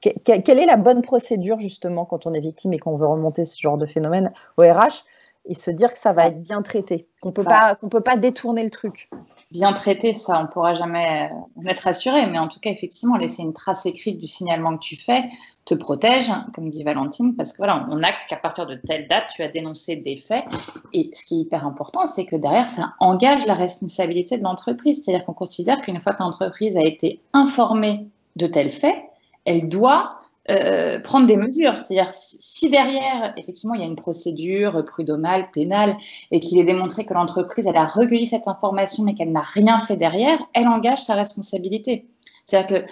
quelle 0.00 0.58
est 0.58 0.64
la 0.64 0.78
bonne 0.78 1.02
procédure 1.02 1.58
justement 1.58 2.06
quand 2.06 2.26
on 2.26 2.32
est 2.32 2.40
victime 2.40 2.72
et 2.72 2.78
qu'on 2.78 2.96
veut 2.96 3.06
remonter 3.06 3.44
ce 3.44 3.60
genre 3.60 3.76
de 3.76 3.84
phénomène 3.84 4.32
au 4.56 4.62
RH 4.62 5.04
et 5.44 5.54
se 5.54 5.70
dire 5.70 5.92
que 5.92 5.98
ça 5.98 6.14
va 6.14 6.28
être 6.28 6.40
bien 6.40 6.62
traité, 6.62 7.06
qu'on 7.20 7.32
peut 7.32 7.44
pas 7.44 7.74
qu'on 7.74 7.90
peut 7.90 8.00
pas 8.00 8.16
détourner 8.16 8.64
le 8.64 8.70
truc? 8.70 9.10
Bien 9.50 9.72
traité, 9.72 10.12
ça, 10.14 10.38
on 10.38 10.42
ne 10.42 10.48
pourra 10.48 10.74
jamais 10.74 11.30
en 11.56 11.66
être 11.66 11.86
assuré. 11.86 12.26
Mais 12.26 12.38
en 12.38 12.48
tout 12.48 12.60
cas, 12.60 12.70
effectivement, 12.70 13.16
laisser 13.16 13.42
une 13.42 13.52
trace 13.52 13.86
écrite 13.86 14.18
du 14.18 14.26
signalement 14.26 14.76
que 14.76 14.82
tu 14.82 14.96
fais 14.96 15.24
te 15.64 15.74
protège, 15.74 16.30
comme 16.54 16.68
dit 16.68 16.82
Valentine, 16.82 17.36
parce 17.36 17.52
que 17.52 17.58
voilà, 17.58 17.86
on 17.90 18.02
a 18.02 18.10
qu'à 18.28 18.36
partir 18.36 18.66
de 18.66 18.74
telle 18.74 19.08
date, 19.08 19.24
tu 19.34 19.42
as 19.42 19.48
dénoncé 19.48 19.96
des 19.96 20.16
faits. 20.16 20.44
Et 20.92 21.10
ce 21.12 21.24
qui 21.24 21.36
est 21.36 21.42
hyper 21.42 21.66
important, 21.66 22.06
c'est 22.06 22.24
que 22.24 22.36
derrière, 22.36 22.68
ça 22.68 22.94
engage 23.00 23.46
la 23.46 23.54
responsabilité 23.54 24.38
de 24.38 24.42
l'entreprise. 24.42 25.02
C'est-à-dire 25.02 25.24
qu'on 25.24 25.34
considère 25.34 25.80
qu'une 25.80 26.00
fois 26.00 26.14
que 26.14 26.22
l'entreprise 26.22 26.76
a 26.76 26.82
été 26.82 27.20
informée 27.32 28.06
de 28.36 28.46
tels 28.46 28.70
faits, 28.70 28.96
elle 29.44 29.68
doit 29.68 30.10
euh, 30.50 30.98
prendre 30.98 31.26
des 31.26 31.36
mesures. 31.36 31.80
C'est-à-dire, 31.80 32.10
si 32.12 32.70
derrière, 32.70 33.32
effectivement, 33.36 33.74
il 33.74 33.80
y 33.82 33.84
a 33.84 33.86
une 33.86 33.96
procédure 33.96 34.84
prud'homale, 34.84 35.50
pénale, 35.52 35.96
et 36.32 36.40
qu'il 36.40 36.58
est 36.58 36.64
démontré 36.64 37.04
que 37.04 37.14
l'entreprise, 37.14 37.66
elle 37.66 37.76
a 37.76 37.84
recueilli 37.84 38.26
cette 38.26 38.48
information, 38.48 39.04
mais 39.04 39.14
qu'elle 39.14 39.32
n'a 39.32 39.42
rien 39.42 39.78
fait 39.78 39.96
derrière, 39.96 40.38
elle 40.54 40.66
engage 40.66 41.04
sa 41.04 41.14
responsabilité. 41.14 42.06
C'est-à-dire 42.46 42.80
que 42.80 42.86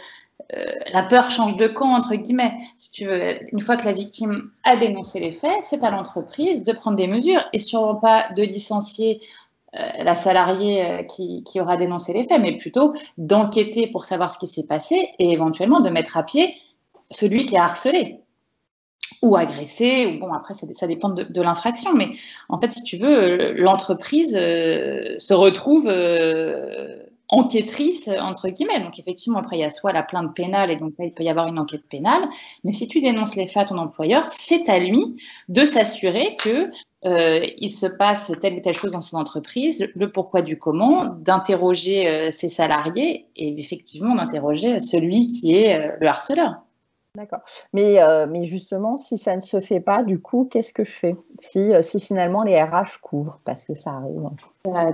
euh, 0.56 0.64
la 0.92 1.02
peur 1.02 1.30
change 1.30 1.56
de 1.56 1.66
camp, 1.66 1.94
entre 1.94 2.14
guillemets. 2.14 2.54
Si 2.76 2.92
tu 2.92 3.06
veux, 3.06 3.38
une 3.52 3.60
fois 3.60 3.76
que 3.76 3.86
la 3.86 3.92
victime 3.92 4.50
a 4.62 4.76
dénoncé 4.76 5.18
les 5.18 5.32
faits, 5.32 5.58
c'est 5.62 5.82
à 5.82 5.90
l'entreprise 5.90 6.62
de 6.62 6.72
prendre 6.72 6.96
des 6.96 7.08
mesures 7.08 7.44
et 7.52 7.58
sûrement 7.58 7.96
pas 7.96 8.28
de 8.36 8.44
licencier 8.44 9.20
euh, 9.74 9.80
la 10.04 10.14
salariée 10.14 11.06
qui, 11.08 11.42
qui, 11.42 11.60
aura 11.60 11.76
dénoncé 11.76 12.12
les 12.12 12.24
faits, 12.24 12.40
mais 12.40 12.54
plutôt 12.54 12.94
d'enquêter 13.18 13.88
pour 13.88 14.04
savoir 14.04 14.30
ce 14.30 14.38
qui 14.38 14.46
s'est 14.46 14.66
passé 14.66 15.10
et 15.18 15.32
éventuellement 15.32 15.80
de 15.80 15.90
mettre 15.90 16.16
à 16.16 16.22
pied 16.22 16.54
celui 17.10 17.44
qui 17.44 17.56
a 17.56 17.64
harcelé 17.64 18.20
ou 19.22 19.36
agressé, 19.36 20.06
ou 20.06 20.20
bon, 20.20 20.32
après, 20.32 20.54
ça, 20.54 20.86
dépend 20.86 21.08
de, 21.08 21.42
l'infraction, 21.42 21.94
mais 21.94 22.10
en 22.48 22.58
fait, 22.58 22.70
si 22.70 22.82
tu 22.82 22.98
veux, 22.98 23.52
l'entreprise 23.54 24.36
euh, 24.38 25.18
se 25.18 25.34
retrouve 25.34 25.88
euh, 25.88 26.98
enquêtrice, 27.28 28.08
entre 28.20 28.48
guillemets. 28.48 28.80
Donc, 28.80 28.98
effectivement, 28.98 29.38
après, 29.38 29.56
il 29.56 29.60
y 29.60 29.64
a 29.64 29.70
soit 29.70 29.92
la 29.92 30.02
plainte 30.02 30.34
pénale, 30.34 30.70
et 30.70 30.76
donc 30.76 30.92
là, 30.98 31.06
il 31.06 31.12
peut 31.12 31.24
y 31.24 31.28
avoir 31.28 31.48
une 31.48 31.58
enquête 31.58 31.84
pénale, 31.88 32.28
mais 32.64 32.72
si 32.72 32.86
tu 32.86 33.00
dénonces 33.00 33.34
les 33.34 33.46
faits 33.46 33.62
à 33.62 33.64
ton 33.66 33.78
employeur, 33.78 34.24
c'est 34.24 34.68
à 34.68 34.78
lui 34.78 35.16
de 35.48 35.64
s'assurer 35.64 36.36
que 36.36 36.70
euh, 37.04 37.46
il 37.58 37.70
se 37.70 37.86
passe 37.86 38.32
telle 38.40 38.54
ou 38.54 38.60
telle 38.60 38.74
chose 38.74 38.92
dans 38.92 39.00
son 39.00 39.16
entreprise, 39.18 39.88
le 39.94 40.10
pourquoi 40.10 40.42
du 40.42 40.58
comment, 40.58 41.04
d'interroger 41.04 42.08
euh, 42.08 42.30
ses 42.32 42.48
salariés 42.48 43.26
et 43.36 43.58
effectivement 43.58 44.14
d'interroger 44.14 44.80
celui 44.80 45.28
qui 45.28 45.54
est 45.54 45.78
euh, 45.78 45.96
le 46.00 46.08
harceleur. 46.08 46.56
D'accord. 47.18 47.40
Mais, 47.72 47.98
mais 48.28 48.44
justement, 48.44 48.96
si 48.96 49.18
ça 49.18 49.34
ne 49.34 49.40
se 49.40 49.58
fait 49.58 49.80
pas, 49.80 50.04
du 50.04 50.20
coup, 50.20 50.48
qu'est-ce 50.48 50.72
que 50.72 50.84
je 50.84 50.92
fais 50.92 51.16
si, 51.40 51.72
si 51.82 51.98
finalement 51.98 52.44
les 52.44 52.62
RH 52.62 53.00
couvrent? 53.02 53.40
Parce 53.44 53.64
que 53.64 53.74
ça 53.74 53.90
arrive. 53.90 54.30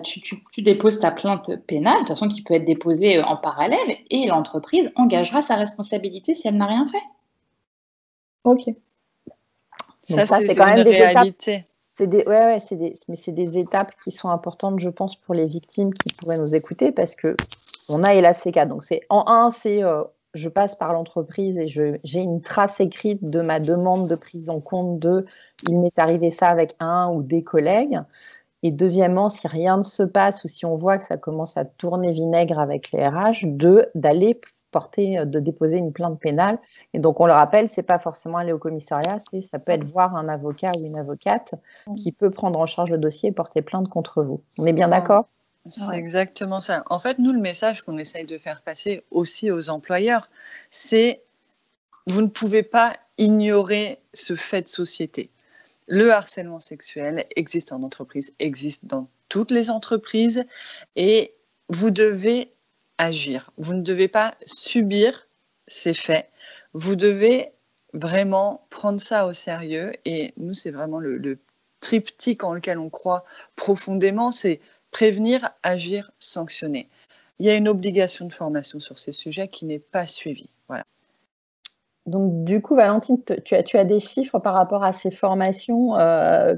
tu, 0.02 0.20
tu, 0.22 0.42
tu, 0.50 0.62
déposes 0.62 1.00
ta 1.00 1.10
plainte 1.10 1.54
pénale, 1.66 1.96
de 1.96 1.98
toute 1.98 2.08
façon 2.08 2.28
qui 2.28 2.42
peut 2.42 2.54
être 2.54 2.64
déposée 2.64 3.22
en 3.22 3.36
parallèle, 3.36 3.98
et 4.10 4.26
l'entreprise 4.26 4.90
engagera 4.96 5.42
sa 5.42 5.56
responsabilité 5.56 6.34
si 6.34 6.48
elle 6.48 6.56
n'a 6.56 6.66
rien 6.66 6.86
fait. 6.86 7.02
Ok. 8.44 8.70
ça, 10.02 10.24
c'est 10.26 10.54
quand 10.54 10.66
même 10.66 10.82
des 10.82 10.96
réalité. 10.96 11.66
C'est 11.96 12.06
des, 12.08 12.24
ouais, 12.26 12.46
ouais, 12.46 12.58
c'est 12.58 12.76
des, 12.76 12.94
mais 13.08 13.16
c'est 13.16 13.32
des 13.32 13.58
étapes 13.58 13.92
qui 14.02 14.10
sont 14.10 14.30
importantes, 14.30 14.80
je 14.80 14.88
pense, 14.88 15.14
pour 15.14 15.34
les 15.34 15.46
victimes 15.46 15.92
qui 15.92 16.12
pourraient 16.14 16.38
nous 16.38 16.54
écouter 16.54 16.90
parce 16.90 17.14
que 17.14 17.36
on 17.88 18.02
a 18.02 18.14
hélas 18.14 18.40
ces 18.42 18.50
cas. 18.50 18.66
Donc, 18.66 18.82
c'est 18.82 19.02
en 19.10 19.24
un, 19.28 19.50
c'est 19.50 19.82
euh, 19.84 20.02
je 20.34 20.48
passe 20.48 20.74
par 20.74 20.92
l'entreprise 20.92 21.58
et 21.58 21.66
j'ai 21.66 22.20
une 22.20 22.40
trace 22.40 22.80
écrite 22.80 23.28
de 23.28 23.40
ma 23.40 23.60
demande 23.60 24.08
de 24.08 24.14
prise 24.14 24.50
en 24.50 24.60
compte 24.60 24.98
de 24.98 25.24
il 25.68 25.78
m'est 25.78 25.98
arrivé 25.98 26.30
ça 26.30 26.48
avec 26.48 26.74
un 26.80 27.08
ou 27.10 27.22
des 27.22 27.42
collègues. 27.42 28.00
Et 28.62 28.70
deuxièmement, 28.70 29.28
si 29.28 29.46
rien 29.46 29.76
ne 29.76 29.82
se 29.82 30.02
passe 30.02 30.42
ou 30.44 30.48
si 30.48 30.64
on 30.64 30.74
voit 30.74 30.98
que 30.98 31.04
ça 31.04 31.16
commence 31.18 31.56
à 31.56 31.64
tourner 31.64 32.12
vinaigre 32.12 32.58
avec 32.58 32.92
les 32.92 33.06
RH, 33.06 33.44
de 33.44 33.90
d'aller 33.94 34.40
porter, 34.70 35.24
de 35.24 35.38
déposer 35.38 35.78
une 35.78 35.92
plainte 35.92 36.18
pénale. 36.18 36.58
Et 36.94 36.98
donc, 36.98 37.20
on 37.20 37.26
le 37.26 37.32
rappelle, 37.32 37.68
c'est 37.68 37.84
pas 37.84 38.00
forcément 38.00 38.38
aller 38.38 38.52
au 38.52 38.58
commissariat, 38.58 39.18
ça 39.48 39.58
peut 39.60 39.70
être 39.70 39.84
voir 39.84 40.16
un 40.16 40.28
avocat 40.28 40.72
ou 40.76 40.84
une 40.84 40.98
avocate 40.98 41.54
qui 41.96 42.10
peut 42.10 42.30
prendre 42.30 42.58
en 42.58 42.66
charge 42.66 42.90
le 42.90 42.98
dossier 42.98 43.28
et 43.28 43.32
porter 43.32 43.62
plainte 43.62 43.88
contre 43.88 44.24
vous. 44.24 44.42
On 44.58 44.66
est 44.66 44.72
bien 44.72 44.88
d'accord? 44.88 45.28
C'est 45.66 45.96
exactement 45.96 46.60
ça. 46.60 46.84
En 46.90 46.98
fait, 46.98 47.18
nous, 47.18 47.32
le 47.32 47.40
message 47.40 47.82
qu'on 47.82 47.98
essaye 47.98 48.24
de 48.24 48.38
faire 48.38 48.60
passer 48.62 49.02
aussi 49.10 49.50
aux 49.50 49.70
employeurs, 49.70 50.28
c'est 50.70 51.22
vous 52.06 52.20
ne 52.20 52.26
pouvez 52.26 52.62
pas 52.62 52.96
ignorer 53.16 53.98
ce 54.12 54.36
fait 54.36 54.62
de 54.62 54.68
société. 54.68 55.30
Le 55.86 56.12
harcèlement 56.12 56.60
sexuel 56.60 57.26
existe 57.36 57.72
en 57.72 57.82
entreprise, 57.82 58.32
existe 58.38 58.84
dans 58.84 59.08
toutes 59.28 59.50
les 59.50 59.70
entreprises 59.70 60.44
et 60.96 61.34
vous 61.68 61.90
devez 61.90 62.52
agir. 62.98 63.50
Vous 63.56 63.74
ne 63.74 63.82
devez 63.82 64.08
pas 64.08 64.34
subir 64.44 65.28
ces 65.66 65.94
faits. 65.94 66.30
Vous 66.72 66.96
devez 66.96 67.52
vraiment 67.94 68.66
prendre 68.70 69.00
ça 69.00 69.26
au 69.26 69.32
sérieux. 69.32 69.92
Et 70.04 70.34
nous, 70.36 70.52
c'est 70.52 70.70
vraiment 70.70 70.98
le, 70.98 71.38
triptyque 71.80 72.44
en 72.44 72.54
lequel 72.54 72.78
on 72.78 72.88
croit 72.88 73.24
profondément, 73.56 74.32
c'est 74.32 74.58
prévenir, 74.94 75.50
agir, 75.64 76.12
sanctionner. 76.20 76.88
Il 77.40 77.46
y 77.46 77.50
a 77.50 77.56
une 77.56 77.66
obligation 77.66 78.26
de 78.26 78.32
formation 78.32 78.78
sur 78.78 78.96
ces 78.96 79.10
sujets 79.10 79.48
qui 79.48 79.64
n'est 79.64 79.80
pas 79.80 80.06
suivie. 80.06 80.48
Voilà. 80.68 80.84
Donc, 82.06 82.44
du 82.44 82.62
coup, 82.62 82.76
Valentine, 82.76 83.18
tu 83.44 83.56
as, 83.56 83.64
tu 83.64 83.76
as 83.76 83.84
des 83.84 83.98
chiffres 83.98 84.38
par 84.38 84.54
rapport 84.54 84.84
à 84.84 84.92
ces 84.92 85.10
formations 85.10 85.98
euh, 85.98 86.54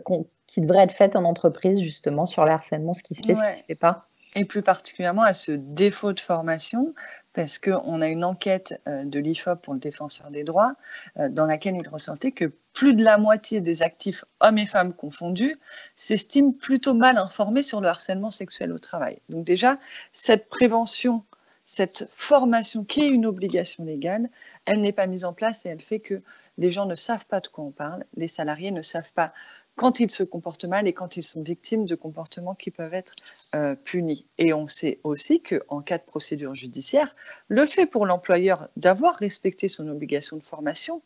qui 0.46 0.60
devraient 0.60 0.82
être 0.82 0.92
faites 0.92 1.16
en 1.16 1.24
entreprise, 1.24 1.80
justement, 1.80 2.26
sur 2.26 2.44
le 2.44 2.50
harcèlement, 2.50 2.92
ce 2.92 3.02
qui 3.02 3.14
se 3.14 3.22
fait, 3.26 3.34
ce 3.34 3.40
qui 3.40 3.48
ne 3.48 3.54
se 3.54 3.64
fait 3.64 3.74
pas? 3.74 4.06
Et 4.34 4.44
plus 4.44 4.60
particulièrement 4.60 5.22
à 5.22 5.32
ce 5.32 5.52
défaut 5.52 6.12
de 6.12 6.20
formation, 6.20 6.92
parce 7.36 7.58
qu'on 7.58 8.00
a 8.00 8.08
une 8.08 8.24
enquête 8.24 8.80
euh, 8.88 9.04
de 9.04 9.20
l'IFOP 9.20 9.60
pour 9.60 9.74
le 9.74 9.78
défenseur 9.78 10.30
des 10.30 10.42
droits, 10.42 10.74
euh, 11.18 11.28
dans 11.28 11.44
laquelle 11.44 11.76
il 11.76 11.86
ressortait 11.86 12.32
que 12.32 12.50
plus 12.72 12.94
de 12.94 13.04
la 13.04 13.18
moitié 13.18 13.60
des 13.60 13.82
actifs, 13.82 14.24
hommes 14.40 14.56
et 14.56 14.64
femmes 14.64 14.94
confondus, 14.94 15.58
s'estiment 15.96 16.52
plutôt 16.52 16.94
mal 16.94 17.18
informés 17.18 17.62
sur 17.62 17.82
le 17.82 17.88
harcèlement 17.88 18.30
sexuel 18.30 18.72
au 18.72 18.78
travail. 18.78 19.18
Donc 19.28 19.44
déjà, 19.44 19.78
cette 20.14 20.48
prévention, 20.48 21.24
cette 21.66 22.08
formation 22.14 22.84
qui 22.84 23.02
est 23.02 23.08
une 23.08 23.26
obligation 23.26 23.84
légale, 23.84 24.30
elle 24.64 24.80
n'est 24.80 24.92
pas 24.92 25.06
mise 25.06 25.26
en 25.26 25.34
place 25.34 25.66
et 25.66 25.68
elle 25.68 25.82
fait 25.82 26.00
que 26.00 26.22
les 26.56 26.70
gens 26.70 26.86
ne 26.86 26.94
savent 26.94 27.26
pas 27.26 27.40
de 27.40 27.48
quoi 27.48 27.64
on 27.64 27.70
parle, 27.70 28.04
les 28.16 28.28
salariés 28.28 28.70
ne 28.70 28.80
savent 28.82 29.12
pas 29.12 29.34
quand 29.76 30.00
ils 30.00 30.10
se 30.10 30.22
comportent 30.22 30.64
mal 30.64 30.88
et 30.88 30.92
quand 30.92 31.16
ils 31.16 31.22
sont 31.22 31.42
victimes 31.42 31.84
de 31.84 31.94
comportements 31.94 32.54
qui 32.54 32.70
peuvent 32.70 32.94
être 32.94 33.14
euh, 33.54 33.74
punis. 33.74 34.26
Et 34.38 34.52
on 34.52 34.66
sait 34.66 34.98
aussi 35.04 35.42
qu'en 35.42 35.82
cas 35.82 35.98
de 35.98 36.02
procédure 36.02 36.54
judiciaire, 36.54 37.14
le 37.48 37.64
fait 37.66 37.86
pour 37.86 38.06
l'employeur 38.06 38.68
d'avoir 38.76 39.16
respecté 39.16 39.68
son 39.68 39.86
obligation 39.88 40.36
de 40.36 40.42
formation 40.42 41.02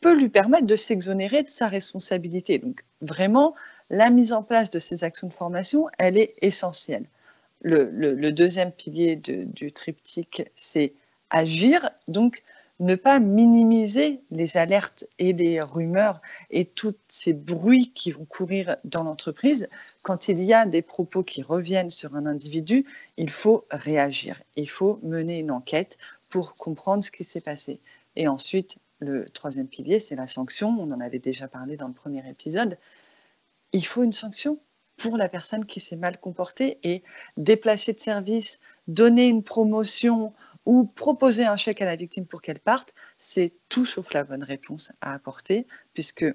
peut 0.00 0.14
lui 0.14 0.28
permettre 0.28 0.66
de 0.66 0.76
s'exonérer 0.76 1.42
de 1.42 1.48
sa 1.48 1.68
responsabilité. 1.68 2.58
Donc 2.58 2.84
vraiment, 3.00 3.54
la 3.88 4.10
mise 4.10 4.32
en 4.32 4.42
place 4.42 4.68
de 4.68 4.78
ces 4.78 5.04
actions 5.04 5.28
de 5.28 5.32
formation, 5.32 5.88
elle 5.98 6.18
est 6.18 6.34
essentielle. 6.42 7.06
Le, 7.64 8.30
deuxième 8.32 8.72
pilier 8.72 9.14
du 9.14 9.72
triptyque, 9.72 10.50
c'est 10.56 10.94
agir. 11.30 11.90
Donc, 12.08 12.42
ne 12.82 12.96
pas 12.96 13.20
minimiser 13.20 14.22
les 14.32 14.56
alertes 14.56 15.06
et 15.20 15.32
les 15.32 15.60
rumeurs 15.62 16.20
et 16.50 16.64
tous 16.64 16.96
ces 17.08 17.32
bruits 17.32 17.92
qui 17.94 18.10
vont 18.10 18.24
courir 18.24 18.76
dans 18.82 19.04
l'entreprise. 19.04 19.68
Quand 20.02 20.26
il 20.28 20.42
y 20.42 20.52
a 20.52 20.66
des 20.66 20.82
propos 20.82 21.22
qui 21.22 21.42
reviennent 21.42 21.90
sur 21.90 22.16
un 22.16 22.26
individu, 22.26 22.84
il 23.16 23.30
faut 23.30 23.66
réagir. 23.70 24.42
Il 24.56 24.68
faut 24.68 24.98
mener 25.04 25.38
une 25.38 25.52
enquête 25.52 25.96
pour 26.28 26.56
comprendre 26.56 27.04
ce 27.04 27.12
qui 27.12 27.22
s'est 27.22 27.40
passé. 27.40 27.78
Et 28.16 28.26
ensuite, 28.26 28.78
le 28.98 29.26
troisième 29.28 29.68
pilier, 29.68 30.00
c'est 30.00 30.16
la 30.16 30.26
sanction. 30.26 30.76
On 30.80 30.90
en 30.90 31.00
avait 31.00 31.20
déjà 31.20 31.46
parlé 31.46 31.76
dans 31.76 31.88
le 31.88 31.94
premier 31.94 32.28
épisode. 32.28 32.78
Il 33.72 33.86
faut 33.86 34.02
une 34.02 34.12
sanction 34.12 34.58
pour 34.96 35.16
la 35.16 35.28
personne 35.28 35.66
qui 35.66 35.78
s'est 35.78 35.96
mal 35.96 36.18
comportée 36.18 36.78
et 36.82 37.04
déplacer 37.36 37.92
de 37.92 38.00
service, 38.00 38.58
donner 38.88 39.28
une 39.28 39.44
promotion 39.44 40.32
ou 40.66 40.84
proposer 40.84 41.44
un 41.44 41.56
chèque 41.56 41.82
à 41.82 41.84
la 41.84 41.96
victime 41.96 42.26
pour 42.26 42.42
qu'elle 42.42 42.60
parte, 42.60 42.94
c'est 43.18 43.52
tout 43.68 43.86
sauf 43.86 44.12
la 44.12 44.24
bonne 44.24 44.44
réponse 44.44 44.92
à 45.00 45.12
apporter, 45.12 45.66
puisque 45.94 46.26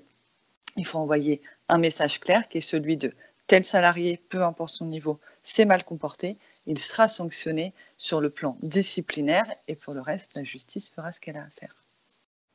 il 0.75 0.85
faut 0.85 0.99
envoyer 0.99 1.41
un 1.69 1.77
message 1.77 2.19
clair 2.19 2.47
qui 2.47 2.59
est 2.59 2.61
celui 2.61 2.97
de 2.97 3.13
tel 3.47 3.63
salarié, 3.63 4.21
peu 4.29 4.43
importe 4.43 4.71
son 4.71 4.85
niveau, 4.85 5.19
s'est 5.41 5.65
mal 5.65 5.83
comporté, 5.85 6.37
il 6.65 6.77
sera 6.79 7.07
sanctionné 7.07 7.73
sur 7.95 8.19
le 8.19 8.29
plan 8.29 8.57
disciplinaire 8.61 9.47
et 9.67 9.75
pour 9.75 9.93
le 9.93 10.01
reste, 10.01 10.35
la 10.35 10.43
justice 10.43 10.89
fera 10.89 11.11
ce 11.11 11.21
qu'elle 11.21 11.37
a 11.37 11.43
à 11.43 11.49
faire. 11.49 11.83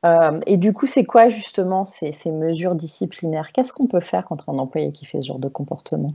Euh, 0.05 0.39
et 0.45 0.57
du 0.57 0.73
coup, 0.73 0.85
c'est 0.85 1.05
quoi 1.05 1.29
justement 1.29 1.85
ces, 1.85 2.11
ces 2.11 2.29
mesures 2.29 2.75
disciplinaires? 2.75 3.51
Qu'est-ce 3.53 3.73
qu'on 3.73 3.87
peut 3.87 4.01
faire 4.01 4.25
contre 4.25 4.49
un 4.49 4.59
employé 4.59 4.91
qui 4.91 5.05
fait 5.05 5.21
ce 5.21 5.27
genre 5.27 5.39
de 5.39 5.47
comportement? 5.47 6.13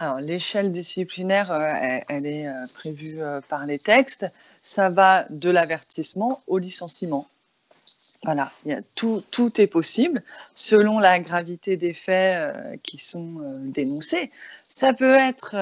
Alors, 0.00 0.18
l'échelle 0.18 0.72
disciplinaire, 0.72 1.52
euh, 1.52 1.98
elle, 2.08 2.24
est 2.24 2.48
euh, 2.48 2.64
prévue 2.72 3.20
euh, 3.20 3.42
par 3.46 3.66
les 3.66 3.78
textes. 3.78 4.24
Ça 4.62 4.88
va 4.88 5.26
de 5.28 5.50
l'avertissement 5.50 6.42
au 6.46 6.56
licenciement. 6.56 7.28
Voilà, 8.22 8.50
tout, 8.94 9.22
tout, 9.30 9.60
est 9.60 9.66
possible 9.66 10.22
selon 10.54 10.98
la 10.98 11.20
gravité 11.20 11.76
des 11.76 11.92
faits 11.92 12.80
qui 12.82 12.98
sont 12.98 13.40
dénoncés. 13.64 14.30
Ça 14.68 14.92
peut 14.92 15.14
être 15.14 15.54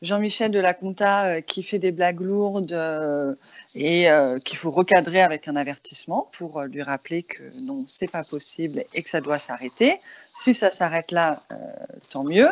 Jean-Michel 0.00 0.50
de 0.50 0.60
la 0.60 0.74
Conta 0.74 1.42
qui 1.42 1.62
fait 1.62 1.78
des 1.78 1.90
blagues 1.90 2.20
lourdes 2.20 3.36
et 3.74 4.06
qu'il 4.44 4.58
faut 4.58 4.70
recadrer 4.70 5.22
avec 5.22 5.48
un 5.48 5.56
avertissement 5.56 6.28
pour 6.32 6.62
lui 6.62 6.82
rappeler 6.82 7.24
que 7.24 7.42
non, 7.62 7.84
c'est 7.86 8.06
pas 8.10 8.22
possible 8.22 8.84
et 8.94 9.02
que 9.02 9.10
ça 9.10 9.20
doit 9.20 9.38
s'arrêter. 9.38 9.98
Si 10.40 10.54
ça 10.54 10.70
s'arrête 10.70 11.10
là, 11.10 11.42
euh, 11.50 11.56
tant 12.10 12.24
mieux. 12.24 12.48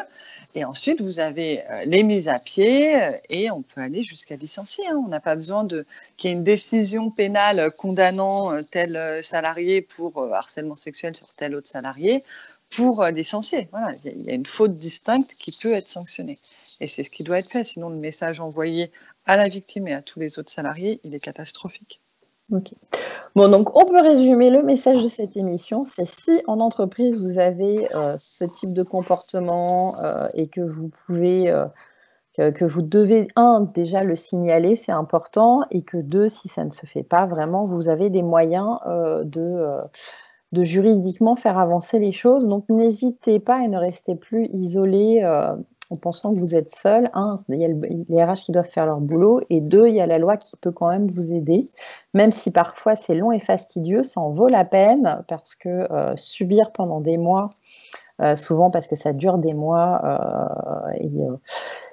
Et 0.55 0.65
ensuite, 0.65 1.01
vous 1.01 1.21
avez 1.21 1.63
euh, 1.71 1.85
les 1.85 2.03
mises 2.03 2.29
à 2.29 2.39
pied 2.39 3.01
euh, 3.01 3.13
et 3.29 3.51
on 3.51 3.63
peut 3.63 3.81
aller 3.81 4.03
jusqu'à 4.03 4.37
licencier. 4.37 4.87
Hein. 4.89 5.01
On 5.05 5.09
n'a 5.09 5.21
pas 5.21 5.37
besoin 5.37 5.63
de 5.65 5.87
qu'il 6.17 6.31
y 6.31 6.33
ait 6.33 6.37
une 6.37 6.45
décision 6.45 7.11
pénale 7.11 7.71
condamnant 7.77 8.63
tel 8.65 9.23
salarié 9.23 9.83
pour 9.83 10.33
harcèlement 10.35 10.75
sexuel 10.75 11.15
sur 11.15 11.29
tel 11.35 11.55
autre 11.55 11.69
salarié 11.69 12.25
pour 12.71 13.05
licencier. 13.05 13.69
Voilà, 13.71 13.95
il 14.05 14.23
y 14.25 14.31
a 14.31 14.35
une 14.35 14.47
faute 14.47 14.77
distincte 14.79 15.35
qui 15.39 15.53
peut 15.53 15.73
être 15.73 15.89
sanctionnée. 15.89 16.39
Et 16.81 16.87
c'est 16.87 17.03
ce 17.03 17.11
qui 17.11 17.25
doit 17.25 17.39
être 17.39 17.51
fait. 17.51 17.65
Sinon, 17.65 17.89
le 17.89 17.97
message 17.97 18.41
envoyé 18.41 18.91
à 19.25 19.37
la 19.37 19.49
victime 19.49 19.89
et 19.89 19.95
à 19.95 20.03
tous 20.03 20.21
les 20.21 20.39
autres 20.39 20.53
salariés, 20.53 21.01
il 21.05 21.15
est 21.15 21.21
catastrophique. 21.21 22.01
Ok. 22.53 22.73
Bon, 23.35 23.49
donc 23.49 23.77
on 23.77 23.85
peut 23.87 24.01
résumer 24.01 24.51
le 24.51 24.63
message 24.63 25.03
de 25.03 25.09
cette 25.09 25.37
émission, 25.37 25.85
c'est 25.85 26.07
si 26.07 26.43
en 26.47 26.61
entreprise 26.61 27.21
vous 27.21 27.41
avez 27.41 27.93
euh, 27.97 28.15
ce 28.19 28.45
type 28.45 28.73
de 28.73 28.85
comportement 28.85 29.99
euh, 29.99 30.29
et 30.33 30.47
que 30.47 30.61
vous 30.61 30.89
pouvez, 30.89 31.51
euh, 31.51 31.67
que, 32.37 32.65
vous 32.65 32.83
devez, 32.83 33.27
un, 33.35 33.63
déjà 33.63 34.05
le 34.05 34.15
signaler, 34.15 34.77
c'est 34.77 34.93
important, 34.93 35.63
et 35.73 35.83
que 35.83 35.97
deux, 35.97 36.29
si 36.29 36.49
ça 36.49 36.65
ne 36.65 36.71
se 36.71 36.87
fait 36.87 37.03
pas, 37.03 37.27
vraiment, 37.27 37.67
vous 37.67 37.89
avez 37.89 38.11
des 38.11 38.23
moyens 38.23 38.79
de, 38.87 39.81
de 40.53 40.63
juridiquement 40.63 41.35
faire 41.35 41.59
avancer 41.59 41.99
les 41.99 42.13
choses. 42.13 42.47
Donc 42.47 42.67
n'hésitez 42.69 43.41
pas 43.41 43.63
et 43.63 43.69
ne 43.69 43.79
restez 43.79 44.15
plus 44.15 44.47
isolé 44.53 45.21
en 45.91 45.97
pensant 45.97 46.35
que 46.35 46.39
vous 46.39 46.55
êtes 46.55 46.71
seul. 46.71 47.11
Un, 47.15 47.39
il 47.49 47.61
y 47.61 47.65
a 47.65 47.69
les 47.69 48.25
RH 48.25 48.45
qui 48.47 48.53
doivent 48.53 48.69
faire 48.69 48.87
leur 48.87 49.01
boulot, 49.01 49.41
et 49.51 49.61
deux, 49.61 49.89
il 49.89 49.95
y 49.95 50.01
a 50.01 50.07
la 50.07 50.19
loi 50.19 50.37
qui 50.37 50.57
peut 50.61 50.73
quand 50.73 50.89
même 50.89 51.07
vous 51.07 51.33
aider, 51.33 51.69
même 52.15 52.31
si 52.31 52.51
parfois 52.51 52.97
c'est 52.97 53.15
long 53.15 53.33
et 53.33 53.39
fastidieux, 53.39 54.03
ça 54.03 54.21
en 54.21 54.31
vaut 54.31 54.49
la 54.49 54.65
peine 54.65 55.25
parce 55.29 55.55
que 55.55 55.69
euh, 55.69 56.17
subir 56.17 56.73
pendant 56.73 57.01
des 57.01 57.19
mois, 57.19 57.51
euh, 58.21 58.37
souvent 58.37 58.71
parce 58.71 58.87
que 58.87 58.97
ça 58.97 59.13
dure 59.13 59.39
des 59.39 59.55
mois, 59.55 60.01
euh, 60.05 60.93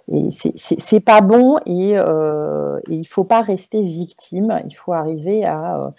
et, 0.08 0.30
c'est 0.30 1.00
pas 1.00 1.22
bon, 1.22 1.58
et 1.66 1.92
il 1.92 3.00
ne 3.00 3.04
faut 3.08 3.24
pas 3.24 3.42
rester 3.42 3.82
victime, 3.84 4.60
il 4.66 4.74
faut 4.74 4.94
arriver 4.94 5.46
à 5.46 5.94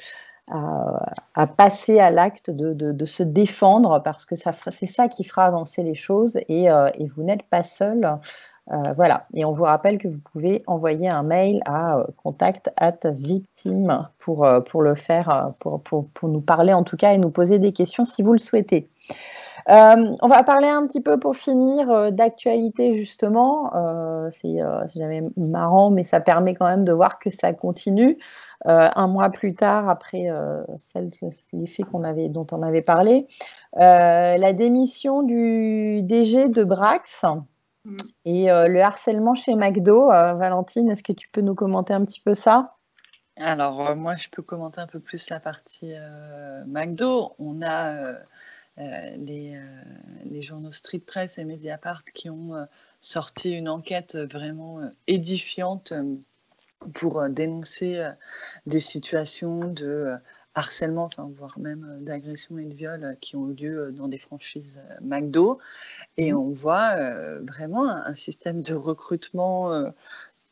à, 0.51 1.47
passer 1.47 1.99
à 1.99 2.11
l'acte 2.11 2.51
de, 2.51 3.07
se 3.07 3.23
défendre 3.23 4.03
parce 4.03 4.25
que 4.25 4.35
c'est 4.37 4.87
ça 4.87 5.09
qui 5.09 5.25
fera 5.25 5.47
avancer 5.47 5.83
les 5.83 5.95
choses 5.95 6.39
et, 6.49 6.71
euh, 6.71 6.91
vous 7.17 7.23
n'êtes 7.23 7.45
pas 7.45 7.63
seul. 7.63 8.19
Euh, 8.73 8.93
voilà. 8.97 9.27
Et 9.35 9.45
on 9.45 9.53
vous 9.53 9.65
rappelle 9.65 9.99
que 9.99 10.09
vous 10.09 10.21
pouvez 10.33 10.63
envoyer 10.67 11.09
un 11.09 11.23
mail 11.23 11.61
à 11.67 11.99
euh, 11.99 12.05
contact 12.23 12.71
at 12.79 12.99
victime 13.05 14.09
pour, 14.19 14.49
pour 14.71 14.83
le 14.83 14.95
faire, 14.95 15.53
pour, 15.61 15.83
pour, 15.83 16.29
nous 16.29 16.41
parler 16.41 16.73
en 16.73 16.83
tout 16.83 16.97
cas 16.97 17.13
et 17.13 17.19
nous 17.19 17.31
poser 17.31 17.59
des 17.59 17.73
questions 17.73 18.05
si 18.05 18.23
vous 18.23 18.33
le 18.33 18.39
souhaitez. 18.39 18.89
On 19.67 20.29
va 20.29 20.43
parler 20.43 20.69
un 20.69 20.87
petit 20.87 21.01
peu 21.01 21.19
pour 21.19 21.37
finir 21.37 22.13
d'actualité 22.13 22.97
justement. 22.97 23.71
c'est 24.31 24.59
jamais 24.95 25.23
marrant, 25.37 25.91
mais 25.91 26.05
ça 26.05 26.21
permet 26.21 26.55
quand 26.55 26.67
même 26.67 26.85
de 26.85 26.93
voir 26.93 27.19
que 27.19 27.31
ça 27.31 27.53
continue. 27.53 28.19
Euh, 28.67 28.89
un 28.97 29.09
mois 29.09 29.29
plus 29.29 29.55
tard, 29.55 29.91
après 29.91 30.31
euh, 30.31 30.63
les 30.95 31.67
faits 31.67 31.87
avait, 32.03 32.29
dont 32.31 32.47
on 32.51 32.63
avait 32.63 32.81
parlé, 32.81 33.27
euh, 33.77 34.37
la 34.39 34.53
démission 34.55 35.23
du 35.23 36.01
DG 36.03 36.49
de 36.49 36.65
Brax 36.65 37.25
mm. 37.85 37.97
et 38.25 38.47
le 38.47 38.81
harcèlement 38.81 39.35
chez 39.35 39.55
McDo. 39.55 40.09
Valentine, 40.09 40.91
est-ce 40.91 41.03
que 41.03 41.13
tu 41.13 41.29
peux 41.29 41.43
nous 41.43 41.55
commenter 41.55 41.93
un 41.93 42.05
petit 42.05 42.21
peu 42.21 42.35
ça? 42.35 42.77
Alors, 43.37 43.97
moi, 43.97 44.17
je 44.17 44.29
peux 44.31 44.43
commenter 44.43 44.81
un 44.81 44.87
peu 44.87 45.01
plus 45.01 45.29
la 45.29 45.41
partie 45.41 45.93
McDo. 46.67 47.35
On 47.39 47.61
a 47.61 48.15
les, 48.77 49.61
les, 50.25 50.43
journaux 50.43 50.73
Street 50.73 50.99
Press 50.99 51.39
et 51.39 51.45
Mediapart 51.45 52.05
qui 52.05 52.29
ont 52.31 52.67
sorti 53.01 53.53
une 53.53 53.69
enquête 53.69 54.17
vraiment 54.17 54.81
édifiante 55.07 55.93
pour 56.93 57.21
euh, 57.21 57.29
dénoncer 57.29 57.99
euh, 57.99 58.11
des 58.67 58.81
situations 58.81 59.61
de 59.61 59.87
euh, 59.87 60.17
harcèlement, 60.55 61.05
enfin, 61.05 61.29
voire 61.33 61.59
même 61.59 61.99
d'agression 62.03 62.59
et 62.59 62.65
de 62.65 62.75
viol 62.75 63.17
qui 63.21 63.35
ont 63.35 63.51
eu 63.51 63.55
lieu 63.55 63.93
dans 63.93 64.07
des 64.07 64.19
franchises 64.19 64.81
McDo. 65.01 65.59
Et 66.17 66.33
mmh. 66.33 66.37
on 66.37 66.51
voit 66.51 66.95
vraiment 67.41 67.91
un, 67.91 68.15
système 68.15 68.63
de 68.63 68.73
recrutement 68.73 69.93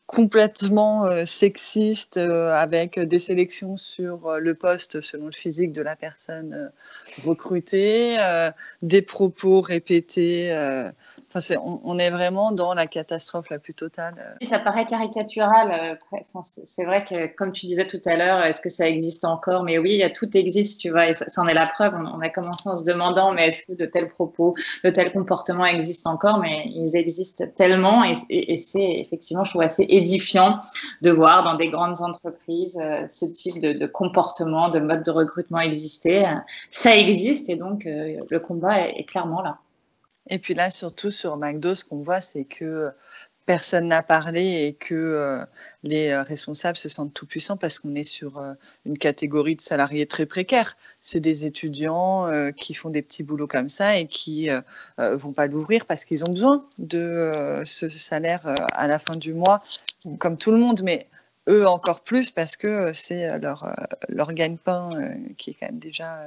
complètement 0.05 1.25
sexiste 1.25 2.17
avec 2.17 2.99
des 2.99 3.19
sélections 3.19 3.77
sur 3.77 4.39
le 4.39 4.53
poste 4.53 5.01
selon 5.01 5.25
le 5.25 5.31
physique 5.31 5.71
de 5.71 5.81
la 5.81 5.95
personne 5.95 6.71
recrutée, 7.23 8.17
des 8.81 9.01
propos 9.01 9.61
répétés 9.61 10.51
on, 11.63 11.97
est 11.97 12.09
vraiment 12.09 12.51
dans 12.51 12.73
la 12.73 12.87
catastrophe 12.87 13.49
la 13.49 13.59
plus 13.59 13.73
totale. 13.73 14.15
Euh. 14.19 14.45
Ça 14.45 14.59
paraît 14.59 14.85
caricatural. 14.85 15.97
Euh, 16.13 16.19
c'est 16.63 16.83
vrai 16.83 17.03
que, 17.05 17.27
comme 17.27 17.51
tu 17.51 17.65
disais 17.65 17.85
tout 17.85 18.01
à 18.05 18.15
l'heure, 18.15 18.43
est-ce 18.43 18.61
que 18.61 18.69
ça 18.69 18.87
existe 18.87 19.25
encore? 19.25 19.63
Mais 19.63 19.77
oui, 19.77 20.03
tout 20.13 20.35
existe, 20.37 20.81
tu 20.81 20.89
vois, 20.91 21.09
et 21.09 21.13
ça, 21.13 21.25
en 21.41 21.47
est 21.47 21.53
la 21.53 21.67
preuve. 21.67 21.93
On, 21.95 22.19
a 22.21 22.29
commencé 22.29 22.69
en 22.69 22.75
se 22.75 22.83
demandant, 22.83 23.31
mais 23.33 23.47
est-ce 23.47 23.63
que 23.67 23.73
de 23.73 23.85
tels 23.85 24.09
propos, 24.09 24.55
de 24.83 24.89
tels 24.89 25.11
comportements 25.11 25.65
existent 25.65 26.11
encore? 26.11 26.39
Mais 26.39 26.65
ils 26.67 26.95
existent 26.95 27.45
tellement, 27.55 28.03
et, 28.03 28.57
c'est 28.57 28.99
effectivement, 28.99 29.43
je 29.43 29.51
trouve 29.51 29.63
assez 29.63 29.85
édifiant 29.89 30.59
de 31.01 31.11
voir 31.11 31.43
dans 31.43 31.55
des 31.55 31.69
grandes 31.69 32.01
entreprises 32.01 32.79
euh, 32.81 33.07
ce 33.07 33.25
type 33.25 33.59
de, 33.59 33.85
comportement, 33.87 34.69
de 34.69 34.79
mode 34.79 35.03
de 35.03 35.11
recrutement 35.11 35.59
exister. 35.59 36.25
Ça 36.69 36.95
existe, 36.95 37.49
et 37.49 37.55
donc 37.55 37.85
le 37.85 38.37
combat 38.37 38.87
est 38.89 39.03
clairement 39.03 39.41
là. 39.41 39.57
Et 40.29 40.39
puis 40.39 40.53
là, 40.53 40.69
surtout 40.69 41.11
sur 41.11 41.37
McDo, 41.37 41.75
ce 41.75 41.83
qu'on 41.83 42.01
voit, 42.01 42.21
c'est 42.21 42.45
que 42.45 42.93
personne 43.45 43.87
n'a 43.87 44.03
parlé 44.03 44.65
et 44.65 44.73
que 44.73 44.95
euh, 44.95 45.45
les 45.83 46.09
euh, 46.09 46.23
responsables 46.23 46.77
se 46.77 46.89
sentent 46.89 47.13
tout 47.13 47.25
puissants 47.25 47.57
parce 47.57 47.79
qu'on 47.79 47.95
est 47.95 48.03
sur 48.03 48.37
euh, 48.37 48.53
une 48.85 48.97
catégorie 48.97 49.55
de 49.55 49.61
salariés 49.61 50.07
très 50.07 50.25
précaires. 50.25 50.77
C'est 51.01 51.19
des 51.19 51.45
étudiants 51.45 52.29
qui 52.55 52.73
font 52.73 52.89
des 52.89 53.01
petits 53.01 53.23
boulots 53.23 53.47
comme 53.47 53.67
ça 53.67 53.97
et 53.97 54.07
qui 54.07 54.47
ne 54.47 55.15
vont 55.15 55.33
pas 55.33 55.47
l'ouvrir 55.47 55.85
parce 55.85 56.05
qu'ils 56.05 56.23
ont 56.23 56.29
besoin 56.29 56.65
de 56.77 57.61
ce 57.65 57.89
salaire 57.89 58.55
à 58.73 58.87
la 58.87 58.99
fin 58.99 59.17
du 59.17 59.33
mois, 59.33 59.61
comme 60.19 60.37
tout 60.37 60.51
le 60.51 60.57
monde. 60.57 60.81
Mais 60.81 61.07
eux 61.49 61.67
encore 61.67 62.01
plus 62.01 62.31
parce 62.31 62.55
que 62.55 62.93
c'est 62.93 63.37
leur, 63.39 63.75
leur 64.07 64.33
gagne-pain 64.33 64.91
qui 65.37 65.49
est 65.49 65.55
quand 65.59 65.65
même 65.65 65.79
déjà 65.79 66.21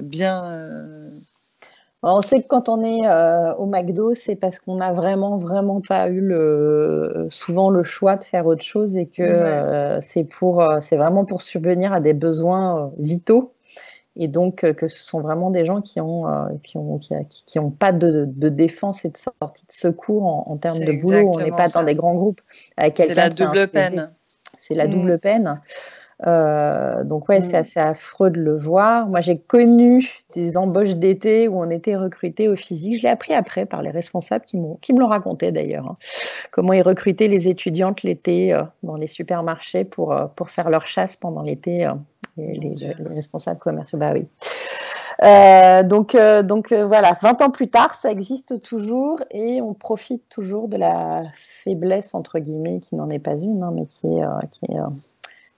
bien 0.00 1.10
on 2.02 2.22
sait 2.22 2.42
que 2.42 2.48
quand 2.48 2.68
on 2.68 2.82
est 2.82 3.06
euh, 3.06 3.54
au 3.54 3.66
McDo, 3.66 4.14
c'est 4.14 4.34
parce 4.34 4.58
qu'on 4.58 4.76
n'a 4.76 4.92
vraiment, 4.92 5.38
vraiment 5.38 5.80
pas 5.80 6.08
eu 6.08 6.20
le, 6.20 7.28
souvent 7.30 7.70
le 7.70 7.84
choix 7.84 8.16
de 8.16 8.24
faire 8.24 8.46
autre 8.46 8.64
chose 8.64 8.96
et 8.96 9.06
que 9.06 9.22
euh, 9.22 10.00
c'est 10.00 10.24
pour, 10.24 10.62
euh, 10.62 10.78
c'est 10.80 10.96
vraiment 10.96 11.24
pour 11.24 11.42
subvenir 11.42 11.92
à 11.92 12.00
des 12.00 12.14
besoins 12.14 12.92
vitaux. 12.98 13.52
Et 14.14 14.28
donc 14.28 14.56
que 14.74 14.88
ce 14.88 15.02
sont 15.02 15.22
vraiment 15.22 15.50
des 15.50 15.64
gens 15.64 15.80
qui 15.80 15.98
ont, 15.98 16.24
qui 16.62 16.76
ont, 16.76 16.98
qui, 16.98 17.58
ont 17.58 17.70
pas 17.70 17.92
de, 17.92 18.26
défense 18.26 19.06
et 19.06 19.08
de 19.08 19.16
sortie 19.16 19.64
de 19.66 19.72
secours 19.72 20.50
en, 20.50 20.56
termes 20.58 20.80
de 20.80 21.00
boulot. 21.00 21.32
On 21.34 21.38
n'est 21.38 21.50
pas 21.50 21.68
dans 21.68 21.82
des 21.82 21.94
grands 21.94 22.14
groupes. 22.14 22.42
C'est 22.94 23.14
la 23.14 23.30
double 23.30 23.68
peine. 23.68 24.10
C'est 24.58 24.74
la 24.74 24.86
double 24.86 25.18
peine. 25.18 25.62
Euh, 26.26 27.02
donc 27.04 27.28
ouais, 27.28 27.40
c'est 27.40 27.56
mm. 27.56 27.60
assez 27.60 27.80
affreux 27.80 28.30
de 28.30 28.40
le 28.40 28.56
voir. 28.56 29.06
Moi, 29.06 29.20
j'ai 29.20 29.38
connu 29.38 30.08
des 30.34 30.56
embauches 30.56 30.94
d'été 30.94 31.48
où 31.48 31.60
on 31.60 31.70
était 31.70 31.96
recruté 31.96 32.48
au 32.48 32.56
physique. 32.56 32.98
Je 32.98 33.02
l'ai 33.02 33.08
appris 33.08 33.34
après 33.34 33.66
par 33.66 33.82
les 33.82 33.90
responsables 33.90 34.44
qui, 34.44 34.58
qui 34.80 34.92
me 34.92 35.00
l'ont 35.00 35.08
raconté 35.08 35.52
d'ailleurs. 35.52 35.86
Hein. 35.86 35.96
Comment 36.50 36.72
ils 36.72 36.82
recrutaient 36.82 37.28
les 37.28 37.48
étudiantes 37.48 38.02
l'été 38.02 38.52
euh, 38.52 38.62
dans 38.82 38.96
les 38.96 39.08
supermarchés 39.08 39.84
pour, 39.84 40.12
euh, 40.12 40.26
pour 40.36 40.50
faire 40.50 40.70
leur 40.70 40.86
chasse 40.86 41.16
pendant 41.16 41.42
l'été. 41.42 41.88
les, 42.36 42.54
les, 42.54 42.94
responsables 43.14 43.58
commerciaux, 43.58 43.98
bah 43.98 44.14
oui. 44.14 44.26
donc, 45.84 46.16
donc 46.16 46.72
voilà, 46.72 47.18
20 47.20 47.42
ans 47.42 47.50
plus 47.50 47.68
tard, 47.68 47.94
ça 47.94 48.10
existe 48.10 48.60
toujours 48.62 49.22
et 49.30 49.60
on 49.60 49.74
profite 49.74 50.28
toujours 50.28 50.68
de 50.68 50.76
la 50.76 51.24
faiblesse, 51.62 52.14
entre 52.14 52.38
guillemets, 52.38 52.80
qui 52.80 52.94
n'en 52.94 53.10
est 53.10 53.18
pas 53.18 53.38
une, 53.38 53.62
hein, 53.62 53.72
mais 53.74 53.86
qui 53.86 54.06
est, 54.06 54.24
qui 54.50 54.64
est 54.72 54.78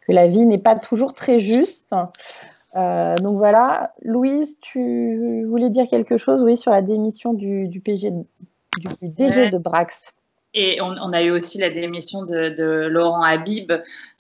que 0.07 0.13
la 0.13 0.27
vie 0.27 0.47
n'est 0.47 0.59
pas 0.59 0.77
toujours 0.77 1.15
très 1.15 1.41
juste. 1.41 1.95
Euh, 2.77 3.17
donc 3.17 3.37
voilà, 3.37 3.95
Louise, 4.03 4.59
tu 4.61 5.45
voulais 5.47 5.71
dire 5.71 5.87
quelque 5.89 6.17
chose, 6.17 6.43
oui, 6.43 6.57
sur 6.57 6.73
la 6.73 6.83
démission 6.83 7.33
du, 7.33 7.81
PG, 7.85 8.11
du 8.11 9.09
DG 9.09 9.51
de 9.51 9.59
Brax. 9.59 10.13
Et 10.57 10.81
on, 10.81 11.13
a 11.13 11.23
eu 11.23 11.31
aussi 11.31 11.59
la 11.59 11.71
démission 11.71 12.23
de, 12.23 12.87
Laurent 12.87 13.23
Habib. 13.23 13.73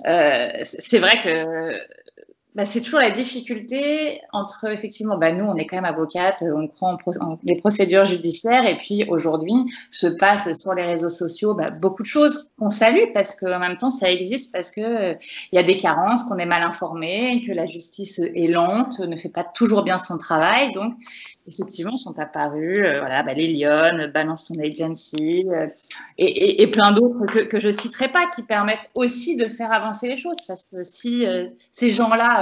Euh, 0.07 0.49
c'est 0.63 0.99
vrai 0.99 1.21
que 1.23 1.79
bah, 2.55 2.65
c'est 2.65 2.81
toujours 2.81 3.01
la 3.01 3.11
difficulté 3.11 4.21
entre, 4.33 4.71
effectivement, 4.71 5.17
bah, 5.19 5.33
nous, 5.33 5.45
on 5.45 5.57
est 5.57 5.67
quand 5.67 5.77
même 5.77 5.85
avocate, 5.85 6.43
on 6.43 6.69
prend 6.69 6.97
les 7.43 7.57
procédures 7.57 8.05
judiciaires, 8.05 8.67
et 8.67 8.77
puis 8.77 9.05
aujourd'hui, 9.09 9.55
se 9.91 10.07
passe 10.07 10.57
sur 10.59 10.73
les 10.75 10.85
réseaux 10.85 11.09
sociaux 11.09 11.55
bah, 11.55 11.71
beaucoup 11.71 12.03
de 12.03 12.09
choses 12.09 12.49
qu'on 12.59 12.71
salue, 12.71 13.13
parce 13.13 13.35
qu'en 13.35 13.59
même 13.59 13.77
temps, 13.77 13.91
ça 13.91 14.11
existe, 14.11 14.53
parce 14.53 14.71
qu'il 14.71 14.85
euh, 14.85 15.15
il 15.53 15.57
y 15.57 15.59
a 15.59 15.63
des 15.63 15.77
carences, 15.77 16.23
qu'on 16.25 16.37
est 16.39 16.47
mal 16.47 16.63
informé, 16.63 17.41
que 17.47 17.53
la 17.53 17.67
justice 17.67 18.19
est 18.19 18.49
lente, 18.49 18.99
ne 19.01 19.17
fait 19.17 19.29
pas 19.29 19.45
toujours 19.45 19.83
bien 19.83 19.99
son 19.99 20.17
travail. 20.17 20.73
Donc, 20.73 20.95
effectivement, 21.47 21.97
sont 21.97 22.19
apparus, 22.19 22.79
euh, 22.79 23.01
voilà, 23.01 23.23
les 23.35 23.47
Lyon, 23.49 24.11
Balance 24.13 24.47
son 24.47 24.61
agency, 24.61 25.47
euh, 25.51 25.67
et, 26.19 26.67
plein 26.69 26.93
d'autres 26.93 27.27
que, 27.27 27.41
que 27.41 27.61
je 27.61 27.71
citerai 27.71 28.09
pas, 28.09 28.27
qui 28.35 28.43
permettent 28.43 28.91
aussi 28.95 29.37
de 29.37 29.49
faire 29.49 29.73
avancer 29.73 30.09
les 30.09 30.17
choses. 30.17 30.37
Parce 30.47 30.65
que 30.65 30.85
si 30.85 31.27
euh, 31.27 31.49
ces 31.73 31.91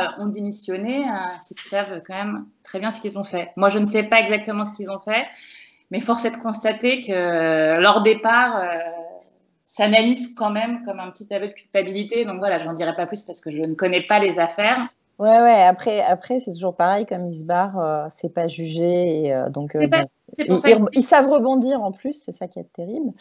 gens-là 0.03 0.15
ont 0.19 0.27
démissionné, 0.27 1.05
c'est 1.41 1.57
qu'ils 1.57 1.71
savent 1.71 2.03
quand 2.07 2.15
même 2.15 2.47
très 2.63 2.79
bien 2.79 2.91
ce 2.91 3.01
qu'ils 3.01 3.19
ont 3.19 3.25
fait. 3.25 3.51
Moi, 3.57 3.69
je 3.69 3.79
ne 3.79 3.85
sais 3.85 4.03
pas 4.03 4.21
exactement 4.21 4.65
ce 4.65 4.73
qu'ils 4.73 4.91
ont 4.91 5.01
fait, 5.01 5.27
mais 5.91 6.01
force 6.01 6.25
est 6.25 6.31
de 6.31 6.37
constater 6.37 7.01
que 7.01 7.81
leur 7.81 8.03
départ 8.03 8.63
s'analyse 9.67 10.35
quand 10.35 10.51
même 10.51 10.85
comme 10.85 11.01
un 11.01 11.11
petit 11.11 11.33
aveu 11.33 11.49
de 11.49 11.53
culpabilité. 11.53 12.25
Donc 12.25 12.39
voilà, 12.39 12.59
je 12.59 12.67
n'en 12.67 12.75
dirai 12.75 12.95
pas 12.95 13.07
plus 13.07 13.23
parce 13.23 13.41
que 13.41 13.51
je 13.51 13.63
ne 13.63 13.75
connais 13.75 14.03
pas 14.03 14.19
les 14.19 14.39
affaires. 14.39 14.89
Ouais, 15.19 15.41
ouais, 15.41 15.63
après, 15.63 16.01
après 16.01 16.41
c'est 16.41 16.53
toujours 16.53 16.75
pareil, 16.75 17.07
comme 17.07 17.27
ils 17.29 17.39
se 17.39 17.45
barrent, 17.45 17.79
euh, 17.79 18.07
c'est 18.11 18.33
pas 18.33 18.49
jugé. 18.49 19.25
Et, 19.25 19.35
euh, 19.35 19.51
donc, 19.51 19.77
euh, 19.77 19.87
ils, 20.39 21.03
savent 21.03 21.29
rebondir 21.29 21.83
en 21.83 21.93
plus, 21.93 22.15
c'est 22.15 22.33
ça 22.33 22.49
qui 22.49 22.59
est 22.59 22.73
terrible. 22.73 23.13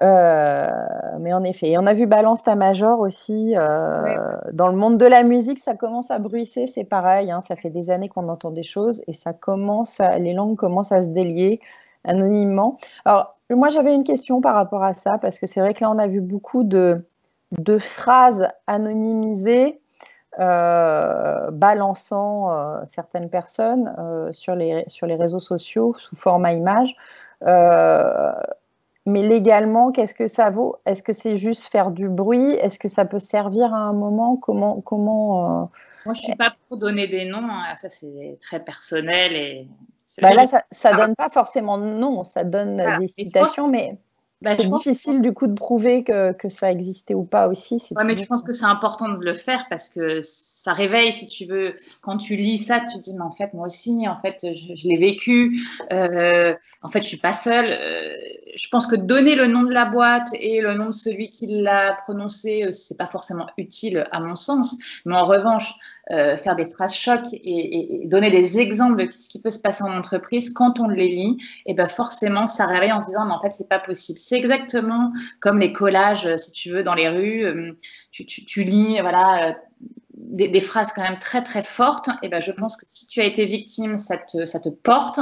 mais 0.00 1.32
en 1.32 1.44
effet, 1.44 1.70
et 1.70 1.78
on 1.78 1.86
a 1.86 1.94
vu 1.94 2.06
Balance 2.06 2.42
ta 2.42 2.54
Major 2.54 2.98
aussi. 3.00 3.54
Dans 3.54 4.68
le 4.68 4.76
monde 4.76 4.98
de 4.98 5.06
la 5.06 5.22
musique, 5.22 5.58
ça 5.58 5.74
commence 5.74 6.10
à 6.10 6.18
bruisser, 6.18 6.66
c'est 6.66 6.84
pareil. 6.84 7.30
Hein, 7.30 7.40
ça 7.42 7.56
fait 7.56 7.70
des 7.70 7.90
années 7.90 8.08
qu'on 8.08 8.28
entend 8.28 8.50
des 8.50 8.62
choses 8.62 9.02
et 9.06 9.12
ça 9.12 9.32
commence 9.32 9.98
les 10.18 10.32
langues 10.32 10.56
commencent 10.56 10.92
à 10.92 11.02
se 11.02 11.08
délier 11.08 11.60
anonymement. 12.04 12.78
Alors, 13.04 13.36
moi, 13.50 13.68
j'avais 13.68 13.94
une 13.94 14.04
question 14.04 14.40
par 14.40 14.54
rapport 14.54 14.82
à 14.82 14.94
ça, 14.94 15.18
parce 15.18 15.38
que 15.38 15.46
c'est 15.46 15.60
vrai 15.60 15.74
que 15.74 15.82
là, 15.82 15.90
on 15.90 15.98
a 15.98 16.06
vu 16.06 16.20
beaucoup 16.20 16.64
de, 16.64 17.06
de 17.52 17.78
phrases 17.78 18.48
anonymisées 18.66 19.80
euh, 20.38 21.50
balançant 21.50 22.52
euh, 22.52 22.80
certaines 22.86 23.28
personnes 23.28 23.92
euh, 23.98 24.32
sur, 24.32 24.54
les, 24.54 24.84
sur 24.86 25.08
les 25.08 25.16
réseaux 25.16 25.40
sociaux 25.40 25.96
sous 25.98 26.14
format 26.14 26.52
image. 26.52 26.94
mais 27.44 29.22
légalement, 29.22 29.90
qu'est-ce 29.90 30.14
que 30.14 30.28
ça 30.28 30.50
vaut? 30.50 30.76
Est-ce 30.86 31.02
que 31.02 31.12
c'est 31.12 31.36
juste 31.36 31.64
faire 31.72 31.90
du 31.90 32.08
bruit? 32.08 32.52
Est-ce 32.52 32.78
que 32.78 32.88
ça 32.88 33.04
peut 33.04 33.18
servir 33.18 33.74
à 33.74 33.78
un 33.78 33.92
moment? 33.92 34.36
Comment, 34.36 34.80
comment 34.80 35.70
Moi, 36.04 36.14
je 36.14 36.20
ne 36.20 36.24
suis 36.24 36.36
pas 36.36 36.54
pour 36.68 36.78
donner 36.78 37.08
des 37.08 37.24
noms. 37.24 37.38
Hein. 37.38 37.74
Ça, 37.74 37.88
c'est 37.88 38.38
très 38.40 38.60
personnel. 38.60 39.32
Et 39.34 39.68
bah 40.22 40.34
là, 40.34 40.46
ça 40.70 40.92
ne 40.92 40.98
donne 40.98 41.16
pas 41.16 41.30
forcément 41.30 41.78
de 41.78 41.84
nom. 41.84 42.22
Ça 42.22 42.44
donne 42.44 42.80
des 43.00 43.08
citations, 43.08 43.66
mais 43.66 43.98
bah, 44.40 44.52
c'est 44.56 44.68
difficile 44.68 45.20
du 45.20 45.32
coup 45.32 45.46
de 45.46 45.54
prouver 45.54 46.04
que, 46.04 46.32
que, 46.32 46.48
ça 46.48 46.70
existait 46.70 47.14
ou 47.14 47.24
pas 47.24 47.48
aussi. 47.48 47.82
Ouais, 47.96 48.04
mais 48.04 48.16
je 48.16 48.24
pense 48.24 48.42
que 48.42 48.52
c'est 48.52 48.66
important 48.66 49.08
de 49.08 49.24
le 49.24 49.34
faire 49.34 49.66
parce 49.68 49.88
que 49.88 50.22
ça 50.62 50.72
réveille, 50.72 51.12
si 51.12 51.28
tu 51.28 51.46
veux. 51.46 51.76
Quand 52.02 52.16
tu 52.16 52.34
lis 52.34 52.58
ça, 52.58 52.80
tu 52.80 52.98
te 52.98 53.02
dis, 53.02 53.14
mais 53.14 53.22
en 53.22 53.30
fait, 53.30 53.54
moi 53.54 53.66
aussi, 53.66 54.08
en 54.08 54.16
fait, 54.16 54.38
je, 54.42 54.88
l'ai 54.88 54.98
vécu. 54.98 55.56
Euh, 55.92 56.52
en 56.82 56.88
fait, 56.88 57.00
je 57.00 57.06
suis 57.06 57.18
pas 57.18 57.32
seule. 57.32 57.68
Euh, 57.70 58.16
je 58.56 58.68
pense 58.68 58.88
que 58.88 58.96
donner 58.96 59.36
le 59.36 59.46
nom 59.46 59.62
de 59.62 59.72
la 59.72 59.84
boîte 59.84 60.28
et 60.34 60.60
le 60.60 60.74
nom 60.74 60.86
de 60.86 60.92
celui 60.92 61.30
qui 61.30 61.46
l'a 61.46 61.96
prononcé, 62.02 62.64
euh, 62.64 62.72
c'est 62.72 62.96
pas 62.96 63.06
forcément 63.06 63.46
utile 63.56 64.04
à 64.10 64.18
mon 64.18 64.34
sens. 64.34 64.76
Mais 65.04 65.14
en 65.14 65.26
revanche, 65.26 65.74
faire 66.10 66.56
des 66.56 66.68
phrases 66.70 66.94
choc 66.94 67.20
et, 67.32 68.02
donner 68.06 68.30
des 68.30 68.58
exemples 68.58 69.06
de 69.06 69.12
ce 69.12 69.28
qui 69.28 69.42
peut 69.42 69.50
se 69.50 69.58
passer 69.58 69.84
en 69.84 69.94
entreprise, 69.94 70.50
quand 70.50 70.80
on 70.80 70.88
les 70.88 71.08
lit, 71.08 71.36
et 71.66 71.72
eh 71.72 71.74
ben 71.74 71.86
forcément, 71.86 72.46
ça 72.46 72.64
réveille 72.64 72.92
en 72.92 73.02
se 73.02 73.08
disant, 73.08 73.26
mais 73.26 73.34
en 73.34 73.40
fait, 73.40 73.50
c'est 73.50 73.68
pas 73.68 73.78
possible. 73.78 74.18
C'est 74.18 74.36
exactement 74.36 75.12
comme 75.40 75.58
les 75.58 75.70
collages, 75.70 76.34
si 76.36 76.50
tu 76.50 76.72
veux, 76.72 76.82
dans 76.82 76.94
les 76.94 77.10
rues. 77.10 77.76
Tu, 78.10 78.24
tu, 78.24 78.46
tu 78.46 78.64
lis, 78.64 78.98
voilà 79.00 79.54
des, 80.18 80.60
phrases 80.60 80.92
quand 80.92 81.02
même 81.02 81.18
très 81.18 81.42
très 81.42 81.62
fortes, 81.62 82.08
et 82.08 82.12
eh 82.24 82.28
ben 82.28 82.40
je 82.40 82.50
pense 82.52 82.76
que 82.76 82.84
si 82.86 83.06
tu 83.06 83.20
as 83.20 83.24
été 83.24 83.46
victime, 83.46 83.98
ça 83.98 84.16
te, 84.16 84.44
ça 84.44 84.60
te 84.60 84.68
porte. 84.68 85.20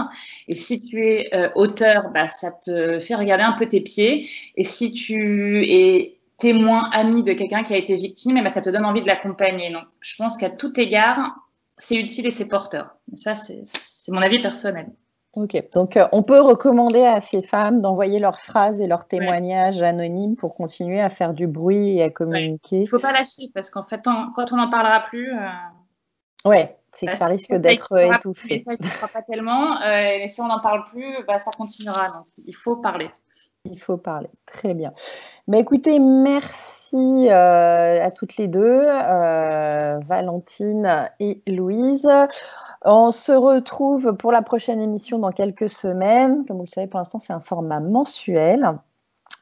Et 0.49 0.55
si 0.55 0.81
tu 0.81 1.07
es 1.07 1.29
euh, 1.35 1.49
auteur, 1.55 2.11
bah, 2.13 2.29
ça 2.29 2.51
te 2.53 2.99
fait 2.99 3.15
regarder 3.15 3.45
un 3.45 3.53
peu 3.53 3.67
tes 3.67 3.81
pieds. 3.81 4.29
Et 4.57 4.65
si 4.65 4.93
tu 4.93 5.65
es 5.69 6.19
témoin, 6.39 6.91
ami 6.93 7.23
de 7.23 7.33
quelqu'un 7.33 7.63
qui 7.63 7.75
a 7.75 7.77
été 7.77 7.95
victime, 7.95 8.37
eh 8.39 8.43
ben 8.43 8.49
ça 8.49 8.61
te 8.61 8.71
donne 8.71 8.85
envie 8.85 9.03
de 9.03 9.07
l'accompagner. 9.07 9.71
Donc 9.71 9.85
je 10.01 10.17
pense 10.17 10.37
qu'à 10.37 10.51
tout 10.51 10.79
égard, 10.81 11.35
c'est 11.79 11.97
utile 11.97 12.27
et 12.27 12.31
c'est 12.31 12.49
porteur. 12.49 12.97
Ça, 13.17 13.35
c'est 13.35 13.65
mon 14.09 14.23
avis 14.23 14.41
personnel. 14.41 14.89
Ok, 15.37 15.55
donc 15.75 15.99
euh, 15.99 16.09
on 16.13 16.23
peut 16.23 16.41
recommander 16.41 17.05
à 17.05 17.21
ces 17.21 17.43
femmes 17.43 17.83
d'envoyer 17.83 18.19
leurs 18.19 18.41
phrases 18.41 18.81
et 18.81 18.87
leurs 18.87 19.07
témoignages 19.07 19.83
anonymes 19.83 20.35
pour 20.35 20.55
continuer 20.55 20.99
à 20.99 21.11
faire 21.11 21.35
du 21.35 21.47
bruit 21.47 21.99
et 21.99 22.05
à 22.05 22.09
communiquer. 22.09 22.77
Il 22.77 22.83
ne 22.83 22.87
faut 22.87 22.99
pas 22.99 23.13
lâcher 23.13 23.51
parce 23.53 23.69
qu'en 23.69 23.83
fait, 23.83 24.01
quand 24.35 24.53
on 24.53 24.57
n'en 24.57 24.71
parlera 24.71 25.01
plus. 25.01 25.31
Euh, 25.35 26.49
ouais, 26.49 26.75
c'est 26.95 27.05
que 27.05 27.17
ça 27.19 27.27
risque 27.27 27.55
d'être 27.55 27.95
étouffé. 27.99 28.61
Ça 28.61 28.73
ne 28.81 28.87
fera 28.87 29.09
pas 29.09 29.21
tellement. 29.21 29.79
Euh, 29.83 30.23
et 30.23 30.29
si 30.29 30.41
on 30.41 30.47
n'en 30.47 30.61
parle 30.61 30.85
plus, 30.85 31.23
bah, 31.29 31.39
ça 31.39 31.51
continuera. 31.51 32.09
Donc 32.09 32.25
il 32.47 32.57
faut 32.57 32.77
parler. 32.77 33.11
Il 33.67 33.79
faut 33.79 33.99
parler. 33.99 34.31
Très 34.51 34.73
bien. 34.73 34.95
Mais 35.49 35.61
écoutez, 35.61 35.99
merci 35.99 37.29
à 37.29 38.11
toutes 38.11 38.39
les 38.39 38.49
deux, 38.49 38.87
Valentine 40.07 41.11
et 41.21 41.43
Louise. 41.47 42.09
On 42.85 43.11
se 43.11 43.33
retrouve 43.33 44.17
pour 44.17 44.33
la 44.33 44.43
prochaine 44.43 44.81
émission 44.81 45.19
dans 45.19 45.33
quelques 45.33 45.71
semaines. 45.71 46.45
Comme 46.47 46.59
vous 46.59 46.65
le 46.65 46.69
savez, 46.69 46.87
pour 46.87 46.99
l'instant, 46.99 47.19
c'est 47.19 47.33
un 47.33 47.41
format 47.41 47.81
mensuel. 47.81 48.79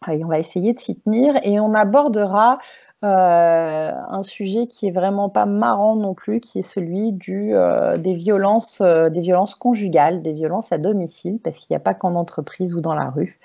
On 0.07 0.27
va 0.27 0.39
essayer 0.39 0.75
de 0.75 0.81
s'y 0.81 0.97
tenir 0.97 1.35
et 1.45 1.59
on 1.61 1.75
abordera 1.75 2.59
euh, 3.05 3.91
un 4.09 4.23
sujet 4.23 4.67
qui 4.67 4.87
est 4.87 4.91
vraiment 4.91 5.29
pas 5.29 5.47
marrant 5.47 5.97
non 5.97 6.15
plus, 6.15 6.41
qui 6.41 6.59
est 6.59 6.63
celui 6.63 7.17
euh, 7.29 7.97
des, 7.97 8.15
violences, 8.15 8.81
euh, 8.81 9.09
des 9.09 9.21
violences 9.21 9.55
conjugales, 9.55 10.23
des 10.23 10.33
violences 10.33 10.73
à 10.73 10.79
domicile, 10.79 11.39
parce 11.43 11.59
qu'il 11.59 11.69
n'y 11.71 11.77
a 11.77 11.81
pas 11.81 11.95
qu'en 11.95 12.15
entreprise 12.15 12.75
ou 12.75 12.81
dans 12.81 12.95
la 12.95 13.11
rue. 13.11 13.39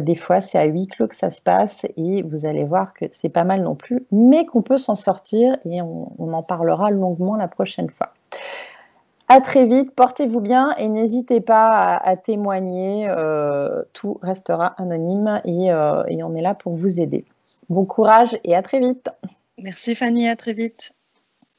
des 0.00 0.16
fois, 0.16 0.40
c'est 0.40 0.58
à 0.58 0.64
huis 0.64 0.86
clos 0.86 1.08
que 1.08 1.16
ça 1.16 1.30
se 1.30 1.42
passe 1.42 1.86
et 1.96 2.22
vous 2.22 2.46
allez 2.46 2.64
voir 2.64 2.92
que 2.92 3.06
c'est 3.10 3.28
pas 3.28 3.44
mal 3.44 3.62
non 3.62 3.74
plus, 3.74 4.06
mais 4.12 4.46
qu'on 4.46 4.62
peut 4.62 4.78
s'en 4.78 4.96
sortir 4.96 5.56
et 5.64 5.80
on 5.82 6.32
en 6.32 6.42
parlera 6.42 6.90
longuement 6.90 7.36
la 7.36 7.48
prochaine 7.48 7.90
fois. 7.90 8.12
À 9.30 9.42
très 9.42 9.66
vite, 9.66 9.90
portez-vous 9.94 10.40
bien 10.40 10.74
et 10.76 10.88
n'hésitez 10.88 11.42
pas 11.42 11.96
à, 11.96 12.16
témoigner. 12.16 13.06
Euh, 13.08 13.82
tout 13.92 14.18
restera 14.22 14.68
anonyme 14.78 15.42
euh, 15.46 16.02
et 16.08 16.22
on 16.22 16.34
est 16.34 16.40
là 16.40 16.54
pour 16.54 16.74
vous 16.74 16.98
aider. 16.98 17.26
Bon 17.68 17.84
courage 17.84 18.38
et 18.44 18.56
à 18.56 18.62
très 18.62 18.80
vite. 18.80 19.08
Merci 19.58 19.94
Fanny, 19.94 20.28
à 20.28 20.36
très 20.36 20.54
vite. 20.54 20.94